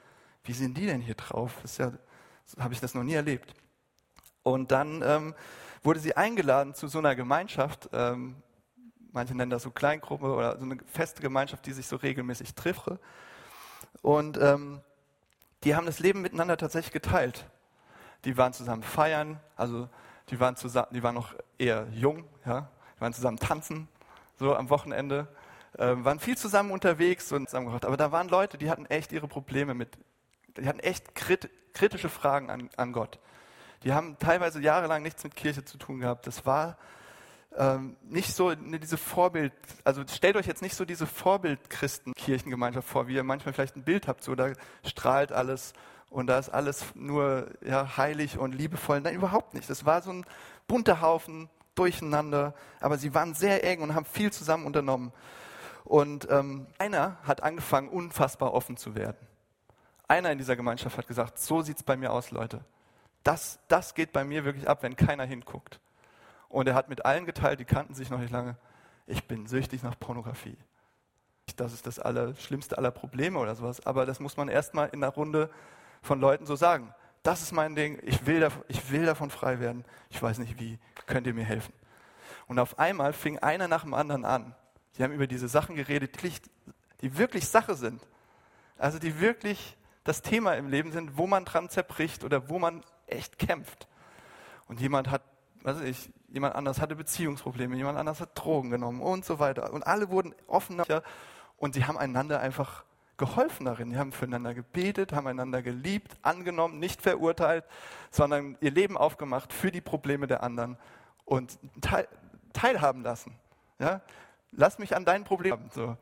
[0.43, 1.59] wie sind die denn hier drauf?
[1.61, 1.91] Das ja,
[2.43, 3.53] so habe ich das noch nie erlebt.
[4.41, 5.35] Und dann ähm,
[5.83, 8.41] wurde sie eingeladen zu so einer Gemeinschaft, ähm,
[9.11, 12.89] manche nennen das so Kleingruppe oder so eine feste Gemeinschaft, die sich so regelmäßig trifft.
[14.01, 14.81] Und ähm,
[15.63, 17.45] die haben das Leben miteinander tatsächlich geteilt.
[18.25, 19.89] Die waren zusammen feiern, also
[20.29, 23.87] die waren, zusammen, die waren noch eher jung, ja, die waren zusammen tanzen,
[24.37, 25.27] so am Wochenende,
[25.77, 27.85] äh, waren viel zusammen unterwegs und zusammen gemacht.
[27.85, 29.97] Aber da waren Leute, die hatten echt ihre Probleme mit,
[30.57, 33.19] die hatten echt krit, kritische Fragen an, an Gott.
[33.83, 36.27] Die haben teilweise jahrelang nichts mit Kirche zu tun gehabt.
[36.27, 36.77] Das war
[37.59, 43.07] ähm, nicht so ne, diese Vorbild, also stellt euch jetzt nicht so diese Vorbild-Christen-Kirchengemeinschaft vor,
[43.07, 45.73] wie ihr manchmal vielleicht ein Bild habt, so da strahlt alles
[46.09, 49.01] und da ist alles nur ja, heilig und liebevoll.
[49.01, 49.69] Nein, überhaupt nicht.
[49.69, 50.25] Das war so ein
[50.67, 55.11] bunter Haufen, durcheinander, aber sie waren sehr eng und haben viel zusammen unternommen.
[55.85, 59.17] Und ähm, einer hat angefangen, unfassbar offen zu werden.
[60.07, 62.61] Einer in dieser Gemeinschaft hat gesagt, so sieht es bei mir aus, Leute.
[63.23, 65.79] Das, das geht bei mir wirklich ab, wenn keiner hinguckt.
[66.49, 68.57] Und er hat mit allen geteilt, die kannten sich noch nicht lange,
[69.05, 70.57] ich bin süchtig nach Pornografie.
[71.55, 75.13] Das ist das allerschlimmste aller Probleme oder sowas, aber das muss man erstmal in einer
[75.13, 75.49] Runde
[76.01, 76.93] von Leuten so sagen.
[77.23, 80.59] Das ist mein Ding, ich will, davon, ich will davon frei werden, ich weiß nicht
[80.59, 81.73] wie, könnt ihr mir helfen?
[82.47, 84.55] Und auf einmal fing einer nach dem anderen an.
[84.91, 86.17] Sie haben über diese Sachen geredet,
[87.01, 88.01] die wirklich Sache sind.
[88.77, 92.83] Also die wirklich das Thema im Leben sind, wo man dran zerbricht oder wo man
[93.05, 93.87] echt kämpft.
[94.67, 95.21] Und jemand hat,
[95.63, 99.73] weiß ich, jemand anders hatte Beziehungsprobleme, jemand anders hat Drogen genommen und so weiter.
[99.73, 100.85] Und alle wurden offener
[101.57, 102.83] und sie haben einander einfach
[103.17, 103.91] geholfen darin.
[103.91, 107.65] Die haben füreinander gebetet, haben einander geliebt, angenommen, nicht verurteilt,
[108.09, 110.77] sondern ihr Leben aufgemacht für die Probleme der anderen
[111.25, 112.07] und teil,
[112.53, 113.35] teilhaben lassen.
[113.77, 114.01] Ja?
[114.51, 115.69] Lass mich an deinen Problemen.
[115.71, 115.97] So.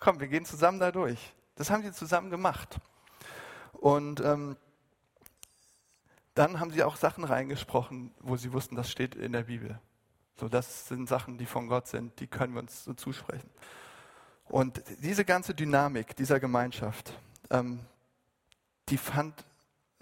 [0.00, 1.34] Komm, wir gehen zusammen da durch.
[1.56, 2.78] Das haben sie zusammen gemacht.
[3.72, 4.56] Und ähm,
[6.34, 9.78] dann haben sie auch Sachen reingesprochen, wo sie wussten, das steht in der Bibel.
[10.36, 13.50] So, das sind Sachen, die von Gott sind, die können wir uns so zusprechen.
[14.48, 17.12] Und diese ganze Dynamik dieser Gemeinschaft,
[17.50, 17.80] ähm,
[18.88, 19.44] die fand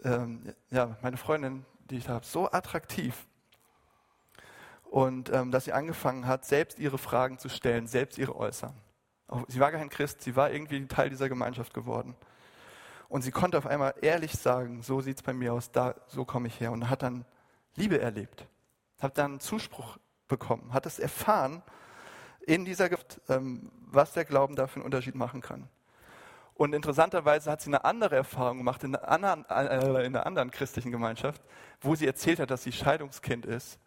[0.03, 3.27] ähm, ja, meine Freundin, die ich habe, so attraktiv.
[4.85, 8.75] Und ähm, dass sie angefangen hat, selbst ihre Fragen zu stellen, selbst ihre äußern.
[9.47, 12.17] Sie war kein Christ, sie war irgendwie Teil dieser Gemeinschaft geworden.
[13.11, 16.25] Und sie konnte auf einmal ehrlich sagen, so sieht es bei mir aus, da, so
[16.25, 16.71] komme ich her.
[16.71, 17.25] Und hat dann
[17.75, 18.47] Liebe erlebt,
[19.01, 21.65] hat dann Zuspruch bekommen, hat es erfahren
[22.47, 25.69] in dieser Gift, ähm, was der Glauben da für einen Unterschied machen kann.
[26.55, 30.53] Und interessanterweise hat sie eine andere Erfahrung gemacht in einer anderen, äh, in einer anderen
[30.53, 31.43] christlichen Gemeinschaft,
[31.81, 33.81] wo sie erzählt hat, dass sie Scheidungskind ist.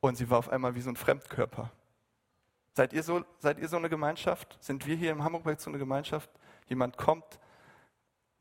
[0.00, 1.70] Und sie war auf einmal wie so ein Fremdkörper.
[2.74, 4.58] Seid ihr so, seid ihr so eine Gemeinschaft?
[4.60, 6.28] Sind wir hier im Hamburg so eine Gemeinschaft?
[6.66, 7.40] Jemand kommt,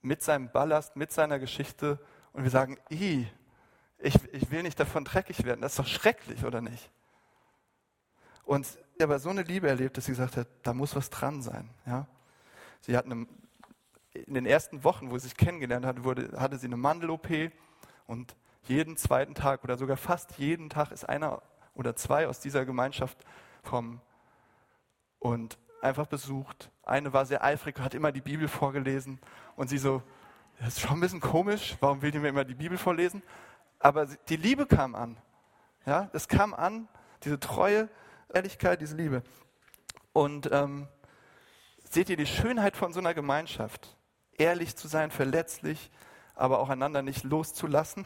[0.01, 1.99] mit seinem Ballast, mit seiner Geschichte
[2.33, 3.27] und wir sagen, ich,
[3.99, 5.61] ich will nicht davon dreckig werden.
[5.61, 6.89] Das ist doch schrecklich, oder nicht?
[8.43, 11.41] Und sie aber so eine Liebe erlebt, dass sie gesagt hat, da muss was dran
[11.41, 11.69] sein.
[11.85, 12.07] Ja?
[12.81, 13.27] Sie hat eine,
[14.13, 17.51] in den ersten Wochen, wo sie sich kennengelernt hat, wurde, hatte sie eine Mandel-OP
[18.07, 21.41] und jeden zweiten Tag oder sogar fast jeden Tag ist einer
[21.73, 23.17] oder zwei aus dieser Gemeinschaft
[23.63, 24.01] kommen
[25.19, 26.71] und einfach besucht.
[26.83, 29.19] Eine war sehr eifrig, hat immer die Bibel vorgelesen
[29.55, 30.01] und sie so,
[30.59, 33.23] das ist schon ein bisschen komisch, warum will die mir immer die Bibel vorlesen?
[33.79, 35.17] Aber die Liebe kam an.
[35.85, 36.87] Ja, es kam an,
[37.23, 37.89] diese Treue,
[38.33, 39.23] Ehrlichkeit, diese Liebe.
[40.11, 40.87] Und ähm,
[41.89, 43.95] seht ihr die Schönheit von so einer Gemeinschaft?
[44.37, 45.91] Ehrlich zu sein, verletzlich,
[46.35, 48.05] aber auch einander nicht loszulassen,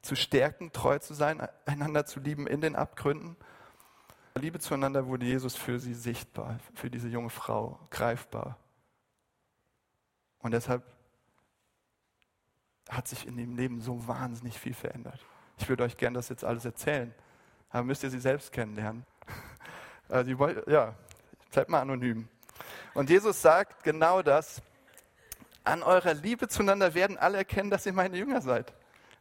[0.00, 3.36] zu stärken, treu zu sein, einander zu lieben in den Abgründen
[4.34, 8.56] Liebe zueinander wurde Jesus für sie sichtbar, für diese junge Frau greifbar.
[10.38, 10.82] Und deshalb
[12.88, 15.24] hat sich in dem Leben so wahnsinnig viel verändert.
[15.58, 17.14] Ich würde euch gerne das jetzt alles erzählen,
[17.70, 19.04] aber müsst ihr sie selbst kennenlernen.
[20.08, 20.30] Also,
[20.66, 20.94] ja,
[21.52, 22.28] bleibt mal anonym.
[22.92, 24.60] Und Jesus sagt genau das.
[25.64, 28.74] An eurer Liebe zueinander werden alle erkennen, dass ihr meine Jünger seid.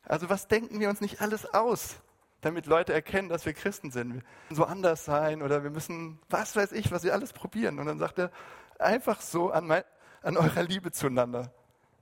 [0.04, 1.96] Also was denken wir uns nicht alles aus?
[2.42, 4.14] Damit Leute erkennen, dass wir Christen sind.
[4.14, 7.80] Wir müssen so anders sein oder wir müssen, was weiß ich, was wir alles probieren.
[7.80, 8.32] Und dann sagt er,
[8.80, 9.84] einfach so an, mein,
[10.22, 11.54] an eurer Liebe zueinander.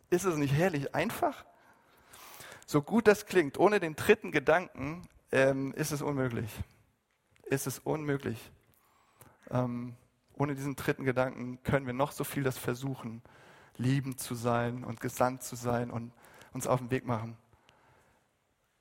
[0.10, 1.46] Ist es nicht herrlich einfach?
[2.66, 6.52] So gut das klingt, ohne den dritten Gedanken ähm, ist es unmöglich.
[7.46, 8.52] Ist es unmöglich.
[9.50, 9.96] Ähm,
[10.34, 13.22] ohne diesen dritten Gedanken können wir noch so viel das versuchen,
[13.76, 16.14] liebend zu sein und gesandt zu sein und
[16.54, 17.38] uns auf den Weg machen.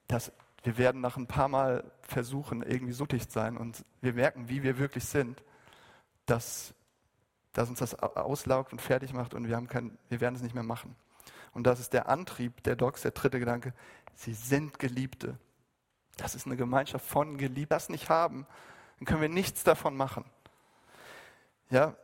[0.07, 0.33] Das
[0.69, 4.77] wir werden nach ein paar Mal versuchen, irgendwie dicht sein und wir merken, wie wir
[4.77, 5.43] wirklich sind,
[6.27, 6.75] dass,
[7.55, 10.55] dass uns das auslaugt und fertig macht und wir, haben kein, wir werden es nicht
[10.55, 10.95] mehr machen.
[11.55, 13.73] Und das ist der Antrieb der Docs, der dritte Gedanke.
[14.15, 15.39] Sie sind Geliebte.
[16.19, 17.71] Das ist eine Gemeinschaft von Geliebten.
[17.71, 18.47] Das nicht haben,
[18.99, 20.27] dann können wir nichts davon machen.
[21.71, 21.97] Ja,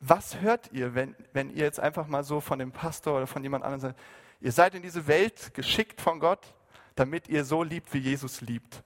[0.00, 3.42] was hört ihr, wenn, wenn ihr jetzt einfach mal so von dem Pastor oder von
[3.42, 4.00] jemand anderem sagt,
[4.38, 6.54] ihr seid in diese Welt geschickt von Gott,
[6.98, 8.82] damit ihr so liebt, wie Jesus liebt?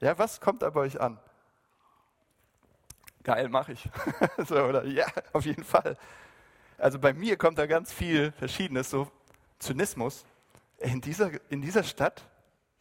[0.00, 1.18] Ja, was kommt bei euch an?
[3.22, 3.88] Geil, mache ich.
[4.46, 5.96] so, oder ja, auf jeden Fall.
[6.78, 9.10] Also bei mir kommt da ganz viel Verschiedenes, so
[9.58, 10.24] Zynismus.
[10.78, 12.22] In dieser, in dieser Stadt,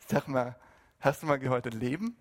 [0.07, 0.55] sag mal,
[0.99, 2.15] hast du mal gehört, Leben?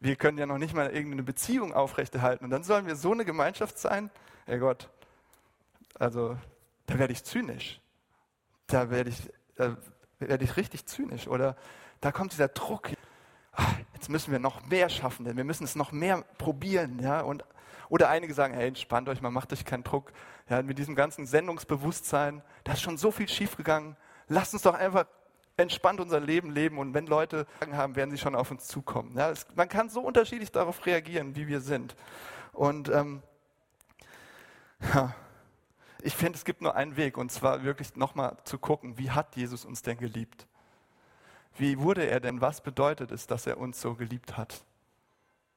[0.00, 2.44] Wir können ja noch nicht mal irgendeine Beziehung aufrechterhalten.
[2.44, 4.10] Und dann sollen wir so eine Gemeinschaft sein?
[4.46, 4.88] Herr Gott,
[5.94, 6.36] also
[6.86, 7.80] da werde ich zynisch.
[8.68, 9.76] Da werde ich, da
[10.18, 11.28] werde ich richtig zynisch.
[11.28, 11.56] Oder
[12.00, 12.90] da kommt dieser Druck.
[13.52, 16.98] Ah, jetzt müssen wir noch mehr schaffen, denn wir müssen es noch mehr probieren.
[17.00, 17.20] Ja?
[17.20, 17.44] Und,
[17.88, 20.12] oder einige sagen, hey, entspannt euch mal, macht euch keinen Druck.
[20.48, 23.96] Ja, mit diesem ganzen Sendungsbewusstsein, da ist schon so viel schiefgegangen.
[24.28, 25.06] Lasst uns doch einfach
[25.58, 29.16] entspannt unser Leben leben und wenn Leute Fragen haben, werden sie schon auf uns zukommen.
[29.16, 31.96] Ja, es, man kann so unterschiedlich darauf reagieren, wie wir sind.
[32.52, 33.22] Und ähm,
[34.94, 35.14] ja,
[36.02, 39.36] ich finde, es gibt nur einen Weg und zwar wirklich nochmal zu gucken, wie hat
[39.36, 40.46] Jesus uns denn geliebt?
[41.56, 42.40] Wie wurde er denn?
[42.40, 44.64] Was bedeutet es, dass er uns so geliebt hat?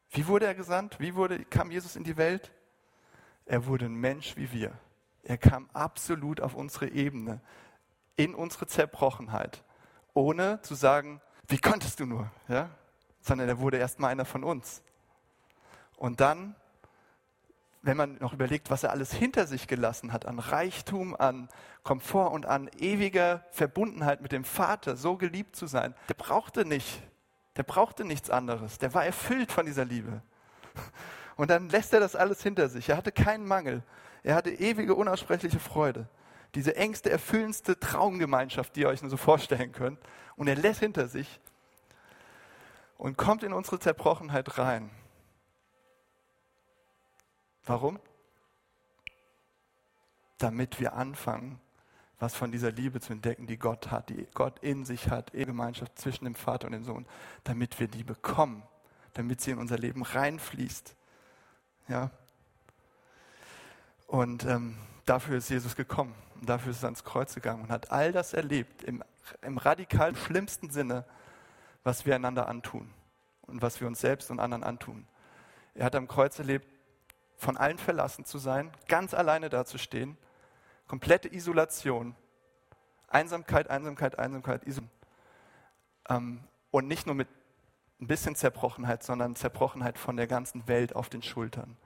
[0.10, 1.00] Wie wurde er gesandt?
[1.00, 2.52] Wie wurde, kam Jesus in die Welt?
[3.46, 4.74] Er wurde ein Mensch wie wir.
[5.24, 7.42] Er kam absolut auf unsere Ebene,
[8.16, 9.64] in unsere Zerbrochenheit
[10.14, 12.70] ohne zu sagen, wie konntest du nur, ja?
[13.22, 14.82] sondern er wurde erstmal einer von uns.
[15.96, 16.56] Und dann,
[17.82, 21.50] wenn man noch überlegt, was er alles hinter sich gelassen hat, an Reichtum, an
[21.84, 27.02] Komfort und an ewiger Verbundenheit mit dem Vater, so geliebt zu sein, der brauchte nicht,
[27.56, 30.22] der brauchte nichts anderes, der war erfüllt von dieser Liebe.
[31.38, 32.90] Und dann lässt er das alles hinter sich.
[32.90, 33.84] Er hatte keinen Mangel.
[34.22, 36.08] Er hatte ewige, unaussprechliche Freude
[36.56, 40.00] diese engste, erfüllendste Traumgemeinschaft, die ihr euch nur so vorstellen könnt.
[40.36, 41.40] Und er lässt hinter sich
[42.98, 44.90] und kommt in unsere Zerbrochenheit rein.
[47.66, 48.00] Warum?
[50.38, 51.60] Damit wir anfangen,
[52.20, 55.48] was von dieser Liebe zu entdecken, die Gott hat, die Gott in sich hat, in
[55.48, 57.06] Gemeinschaft zwischen dem Vater und dem Sohn,
[57.44, 58.64] damit wir die bekommen,
[59.14, 60.96] damit sie in unser Leben reinfließt.
[61.88, 62.12] Ja.
[64.08, 66.14] Und ähm, dafür ist Jesus gekommen.
[66.40, 69.04] Und dafür ist er ans Kreuz gegangen und hat all das erlebt, im,
[69.42, 71.06] im radikal schlimmsten Sinne,
[71.84, 72.92] was wir einander antun
[73.44, 75.08] und was wir uns selbst und anderen antun.
[75.74, 76.68] Er hat am Kreuz erlebt,
[77.42, 80.16] von allen verlassen zu sein, ganz alleine dazustehen,
[80.88, 82.16] komplette Isolation,
[83.08, 84.92] Einsamkeit, Einsamkeit, Einsamkeit, Isolation.
[86.08, 87.28] Ähm, und nicht nur mit
[88.00, 91.78] ein bisschen Zerbrochenheit, sondern Zerbrochenheit von der ganzen Welt auf den Schultern.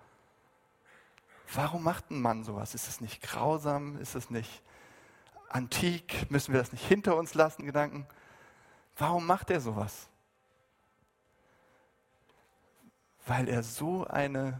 [1.53, 2.75] Warum macht ein Mann sowas?
[2.75, 3.97] Ist es nicht grausam?
[4.01, 4.61] Ist es nicht
[5.47, 6.29] antik?
[6.29, 8.05] Müssen wir das nicht hinter uns lassen, Gedanken?
[8.97, 10.09] Warum macht er sowas?
[13.25, 14.59] Weil er so eine,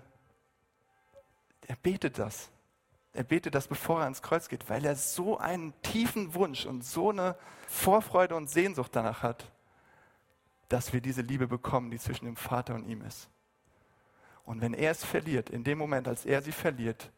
[1.67, 2.49] er betet das.
[3.13, 6.83] Er betet das, bevor er ans Kreuz geht, weil er so einen tiefen Wunsch und
[6.83, 7.35] so eine
[7.67, 9.51] Vorfreude und Sehnsucht danach hat,
[10.69, 13.29] dass wir diese Liebe bekommen, die zwischen dem Vater und ihm ist.
[14.43, 17.09] Und wenn er es verliert, in dem Moment, als er sie verliert,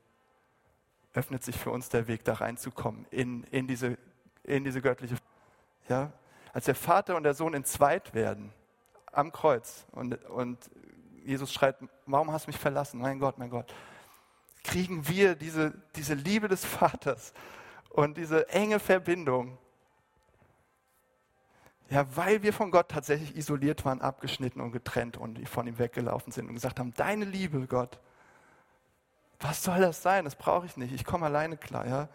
[1.14, 3.98] öffnet sich für uns der Weg, da reinzukommen, in, in, diese,
[4.44, 5.16] in diese göttliche.
[5.90, 6.12] Ja?
[6.54, 8.54] Als der Vater und der Sohn entzweit werden
[9.12, 10.58] am Kreuz und, und
[11.26, 13.02] Jesus schreit, warum hast du mich verlassen?
[13.02, 13.74] Mein Gott, mein Gott.
[14.68, 17.34] Kriegen wir diese, diese Liebe des Vaters
[17.90, 19.58] und diese enge Verbindung
[21.90, 26.34] ja, weil wir von Gott tatsächlich isoliert waren, abgeschnitten und getrennt und von ihm weggelaufen
[26.34, 27.98] sind und gesagt haben, deine Liebe, Gott,
[29.40, 30.26] was soll das sein?
[30.26, 30.94] Das brauche ich nicht.
[30.94, 32.10] Ich komme alleine klar, ja.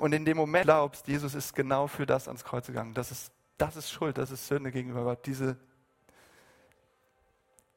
[0.00, 2.92] Und in dem Moment glaubst, Jesus ist genau für das ans Kreuz gegangen.
[2.92, 5.24] Das ist, das ist Schuld, das ist Sünde gegenüber Gott.
[5.24, 5.56] Diese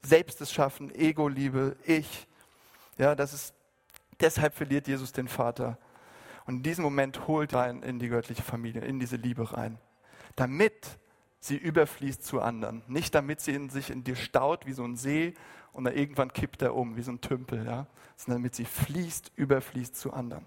[0.02, 2.28] Selbstes schaffen, Ego-Liebe, ich.
[3.00, 3.56] Ja, das ist,
[4.20, 5.80] deshalb verliert Jesus den Vater.
[6.46, 9.80] Und in diesem Moment holt ihn in die göttliche Familie, in diese Liebe rein
[10.40, 10.98] damit
[11.40, 12.82] sie überfließt zu anderen.
[12.88, 15.34] Nicht damit sie in sich in dir staut wie so ein See
[15.74, 17.88] und dann irgendwann kippt er um wie so ein Tümpel, ja?
[18.16, 20.46] sondern damit sie fließt, überfließt zu anderen.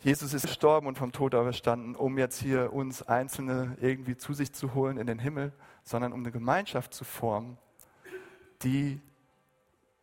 [0.00, 4.52] Jesus ist gestorben und vom Tod auferstanden, um jetzt hier uns Einzelne irgendwie zu sich
[4.52, 5.52] zu holen in den Himmel,
[5.84, 7.56] sondern um eine Gemeinschaft zu formen,
[8.62, 9.00] die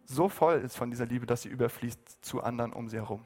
[0.10, 3.26] so voll ist von dieser Liebe, dass sie überfließt zu anderen um sie herum.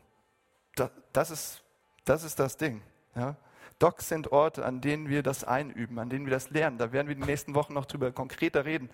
[0.76, 1.64] Das, das ist,
[2.04, 2.82] das ist das Ding.
[3.16, 3.38] Ja?
[3.80, 6.78] Docs sind Orte, an denen wir das einüben, an denen wir das lernen.
[6.78, 8.90] Da werden wir die nächsten Wochen noch drüber konkreter reden.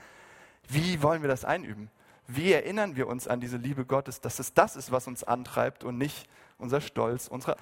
[0.67, 1.89] Wie wollen wir das einüben?
[2.27, 5.83] Wie erinnern wir uns an diese Liebe Gottes, dass es das ist, was uns antreibt
[5.83, 6.29] und nicht
[6.59, 7.57] unser Stolz, unsere,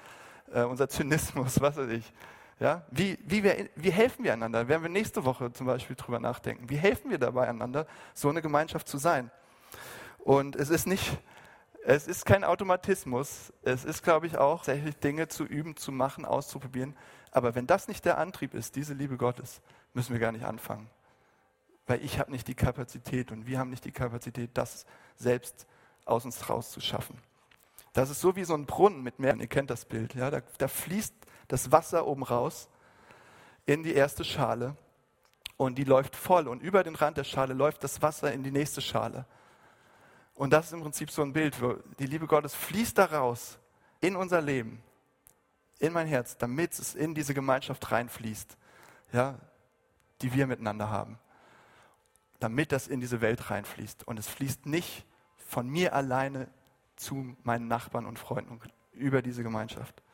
[0.52, 2.12] äh, unser Zynismus, was weiß ich.
[2.60, 2.84] Ja?
[2.90, 4.68] Wie, wie, wir, wie helfen wir einander?
[4.68, 6.68] Werden wir nächste Woche zum Beispiel drüber nachdenken.
[6.68, 9.30] Wie helfen wir dabei einander, so eine Gemeinschaft zu sein?
[10.28, 11.18] Und es ist nicht,
[11.86, 13.50] es ist kein Automatismus.
[13.62, 16.94] Es ist, glaube ich, auch tatsächlich Dinge zu üben, zu machen, auszuprobieren.
[17.30, 19.62] Aber wenn das nicht der Antrieb ist, diese Liebe Gottes,
[19.94, 20.90] müssen wir gar nicht anfangen.
[21.86, 24.84] Weil ich habe nicht die Kapazität und wir haben nicht die Kapazität, das
[25.16, 25.66] selbst
[26.04, 27.16] aus uns rauszuschaffen.
[27.94, 29.34] Das ist so wie so ein Brunnen mit Meer.
[29.36, 30.14] Ihr kennt das Bild.
[30.14, 30.30] Ja?
[30.30, 31.14] Da, da fließt
[31.48, 32.68] das Wasser oben raus
[33.64, 34.76] in die erste Schale
[35.56, 38.50] und die läuft voll und über den Rand der Schale läuft das Wasser in die
[38.50, 39.24] nächste Schale.
[40.38, 43.58] Und das ist im Prinzip so ein Bild, wo die Liebe Gottes fließt da raus
[44.00, 44.80] in unser Leben,
[45.80, 48.56] in mein Herz, damit es in diese Gemeinschaft reinfließt,
[49.12, 49.34] ja,
[50.22, 51.18] die wir miteinander haben.
[52.38, 54.06] Damit das in diese Welt reinfließt.
[54.06, 55.04] Und es fließt nicht
[55.38, 56.46] von mir alleine
[56.94, 58.60] zu meinen Nachbarn und Freunden
[58.92, 60.04] über diese Gemeinschaft.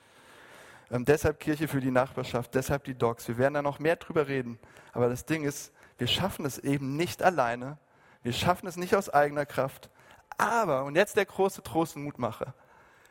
[0.91, 3.29] Ähm, deshalb Kirche für die Nachbarschaft, deshalb die Docs.
[3.29, 4.59] Wir werden da noch mehr drüber reden.
[4.95, 7.77] Aber das Ding ist, wir schaffen es eben nicht alleine.
[8.23, 9.91] Wir schaffen es nicht aus eigener Kraft.
[10.37, 12.55] Aber, und jetzt der große Trost und Mutmacher,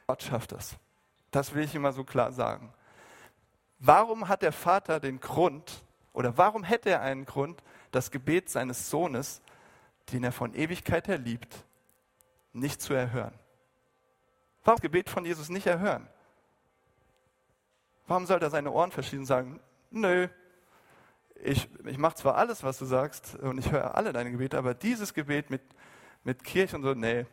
[0.08, 0.76] Gott schafft das.
[1.32, 2.74] Das will ich immer so klar sagen.
[3.80, 5.84] Warum hat der Vater den Grund,
[6.14, 9.42] oder warum hätte er einen Grund, das Gebet seines Sohnes,
[10.12, 11.66] den er von Ewigkeit her liebt,
[12.54, 13.34] nicht zu erhören?
[14.64, 16.08] Warum das Gebet von Jesus nicht erhören?
[18.08, 19.60] Warum sollte er seine Ohren verschließen und sagen,
[19.92, 20.28] nö,
[21.36, 24.74] ich, ich mache zwar alles, was du sagst und ich höre alle deine Gebete, aber
[24.74, 25.62] dieses Gebet mit,
[26.24, 27.26] mit Kirche und so, nee,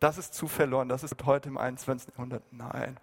[0.00, 2.10] das ist zu verloren, das ist heute im 21.
[2.14, 2.42] Jahrhundert.
[2.52, 2.98] Nein.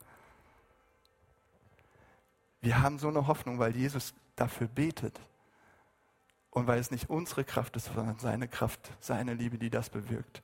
[2.60, 5.20] Wir haben so eine Hoffnung, weil Jesus dafür betet.
[6.50, 10.42] Und weil es nicht unsere Kraft ist, sondern seine Kraft, seine Liebe, die das bewirkt.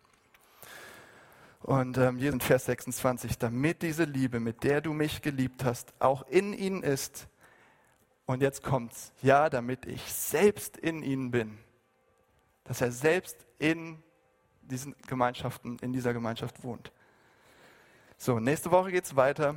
[1.61, 5.93] Und ähm, Jesus in Vers 26, damit diese Liebe, mit der du mich geliebt hast,
[5.99, 7.27] auch in ihnen ist.
[8.25, 9.11] Und jetzt kommt's.
[9.21, 11.57] Ja, damit ich selbst in ihnen bin.
[12.65, 14.03] Dass er selbst in
[14.69, 16.91] diesen Gemeinschaften, in dieser Gemeinschaft wohnt.
[18.17, 19.55] So, nächste Woche geht es weiter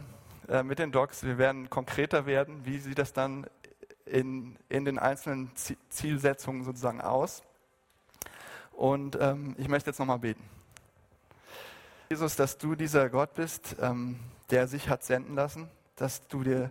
[0.49, 1.23] äh, mit den Docs.
[1.23, 2.65] Wir werden konkreter werden.
[2.65, 3.47] Wie sieht das dann
[4.05, 5.51] in, in den einzelnen
[5.89, 7.43] Zielsetzungen sozusagen aus?
[8.73, 10.43] Und ähm, ich möchte jetzt nochmal beten.
[12.11, 16.71] Jesus, dass du dieser Gott bist, ähm, der sich hat senden lassen, dass du dir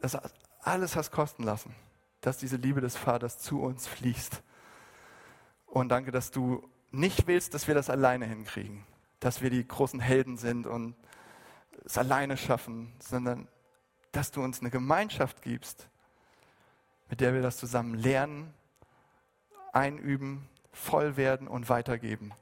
[0.00, 0.16] das
[0.60, 1.74] alles hast kosten lassen,
[2.20, 4.42] dass diese Liebe des Vaters zu uns fließt.
[5.66, 6.62] Und danke, dass du
[6.92, 8.84] nicht willst, dass wir das alleine hinkriegen,
[9.20, 10.94] dass wir die großen Helden sind und
[11.84, 13.48] es alleine schaffen, sondern
[14.12, 15.88] dass du uns eine Gemeinschaft gibst,
[17.08, 18.52] mit der wir das zusammen lernen,
[19.72, 22.32] einüben, voll werden und weitergeben.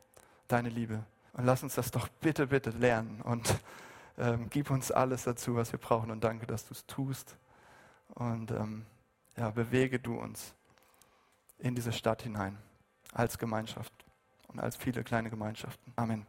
[0.49, 1.05] Deine Liebe.
[1.33, 3.57] Und lass uns das doch bitte, bitte lernen und
[4.19, 6.11] ähm, gib uns alles dazu, was wir brauchen.
[6.11, 7.37] Und danke, dass du es tust.
[8.15, 8.85] Und ähm,
[9.37, 10.55] ja, bewege du uns
[11.59, 12.59] in diese Stadt hinein
[13.13, 13.93] als Gemeinschaft
[14.53, 15.93] und als viele kleine Gemeinschaften.
[15.97, 16.27] Amen.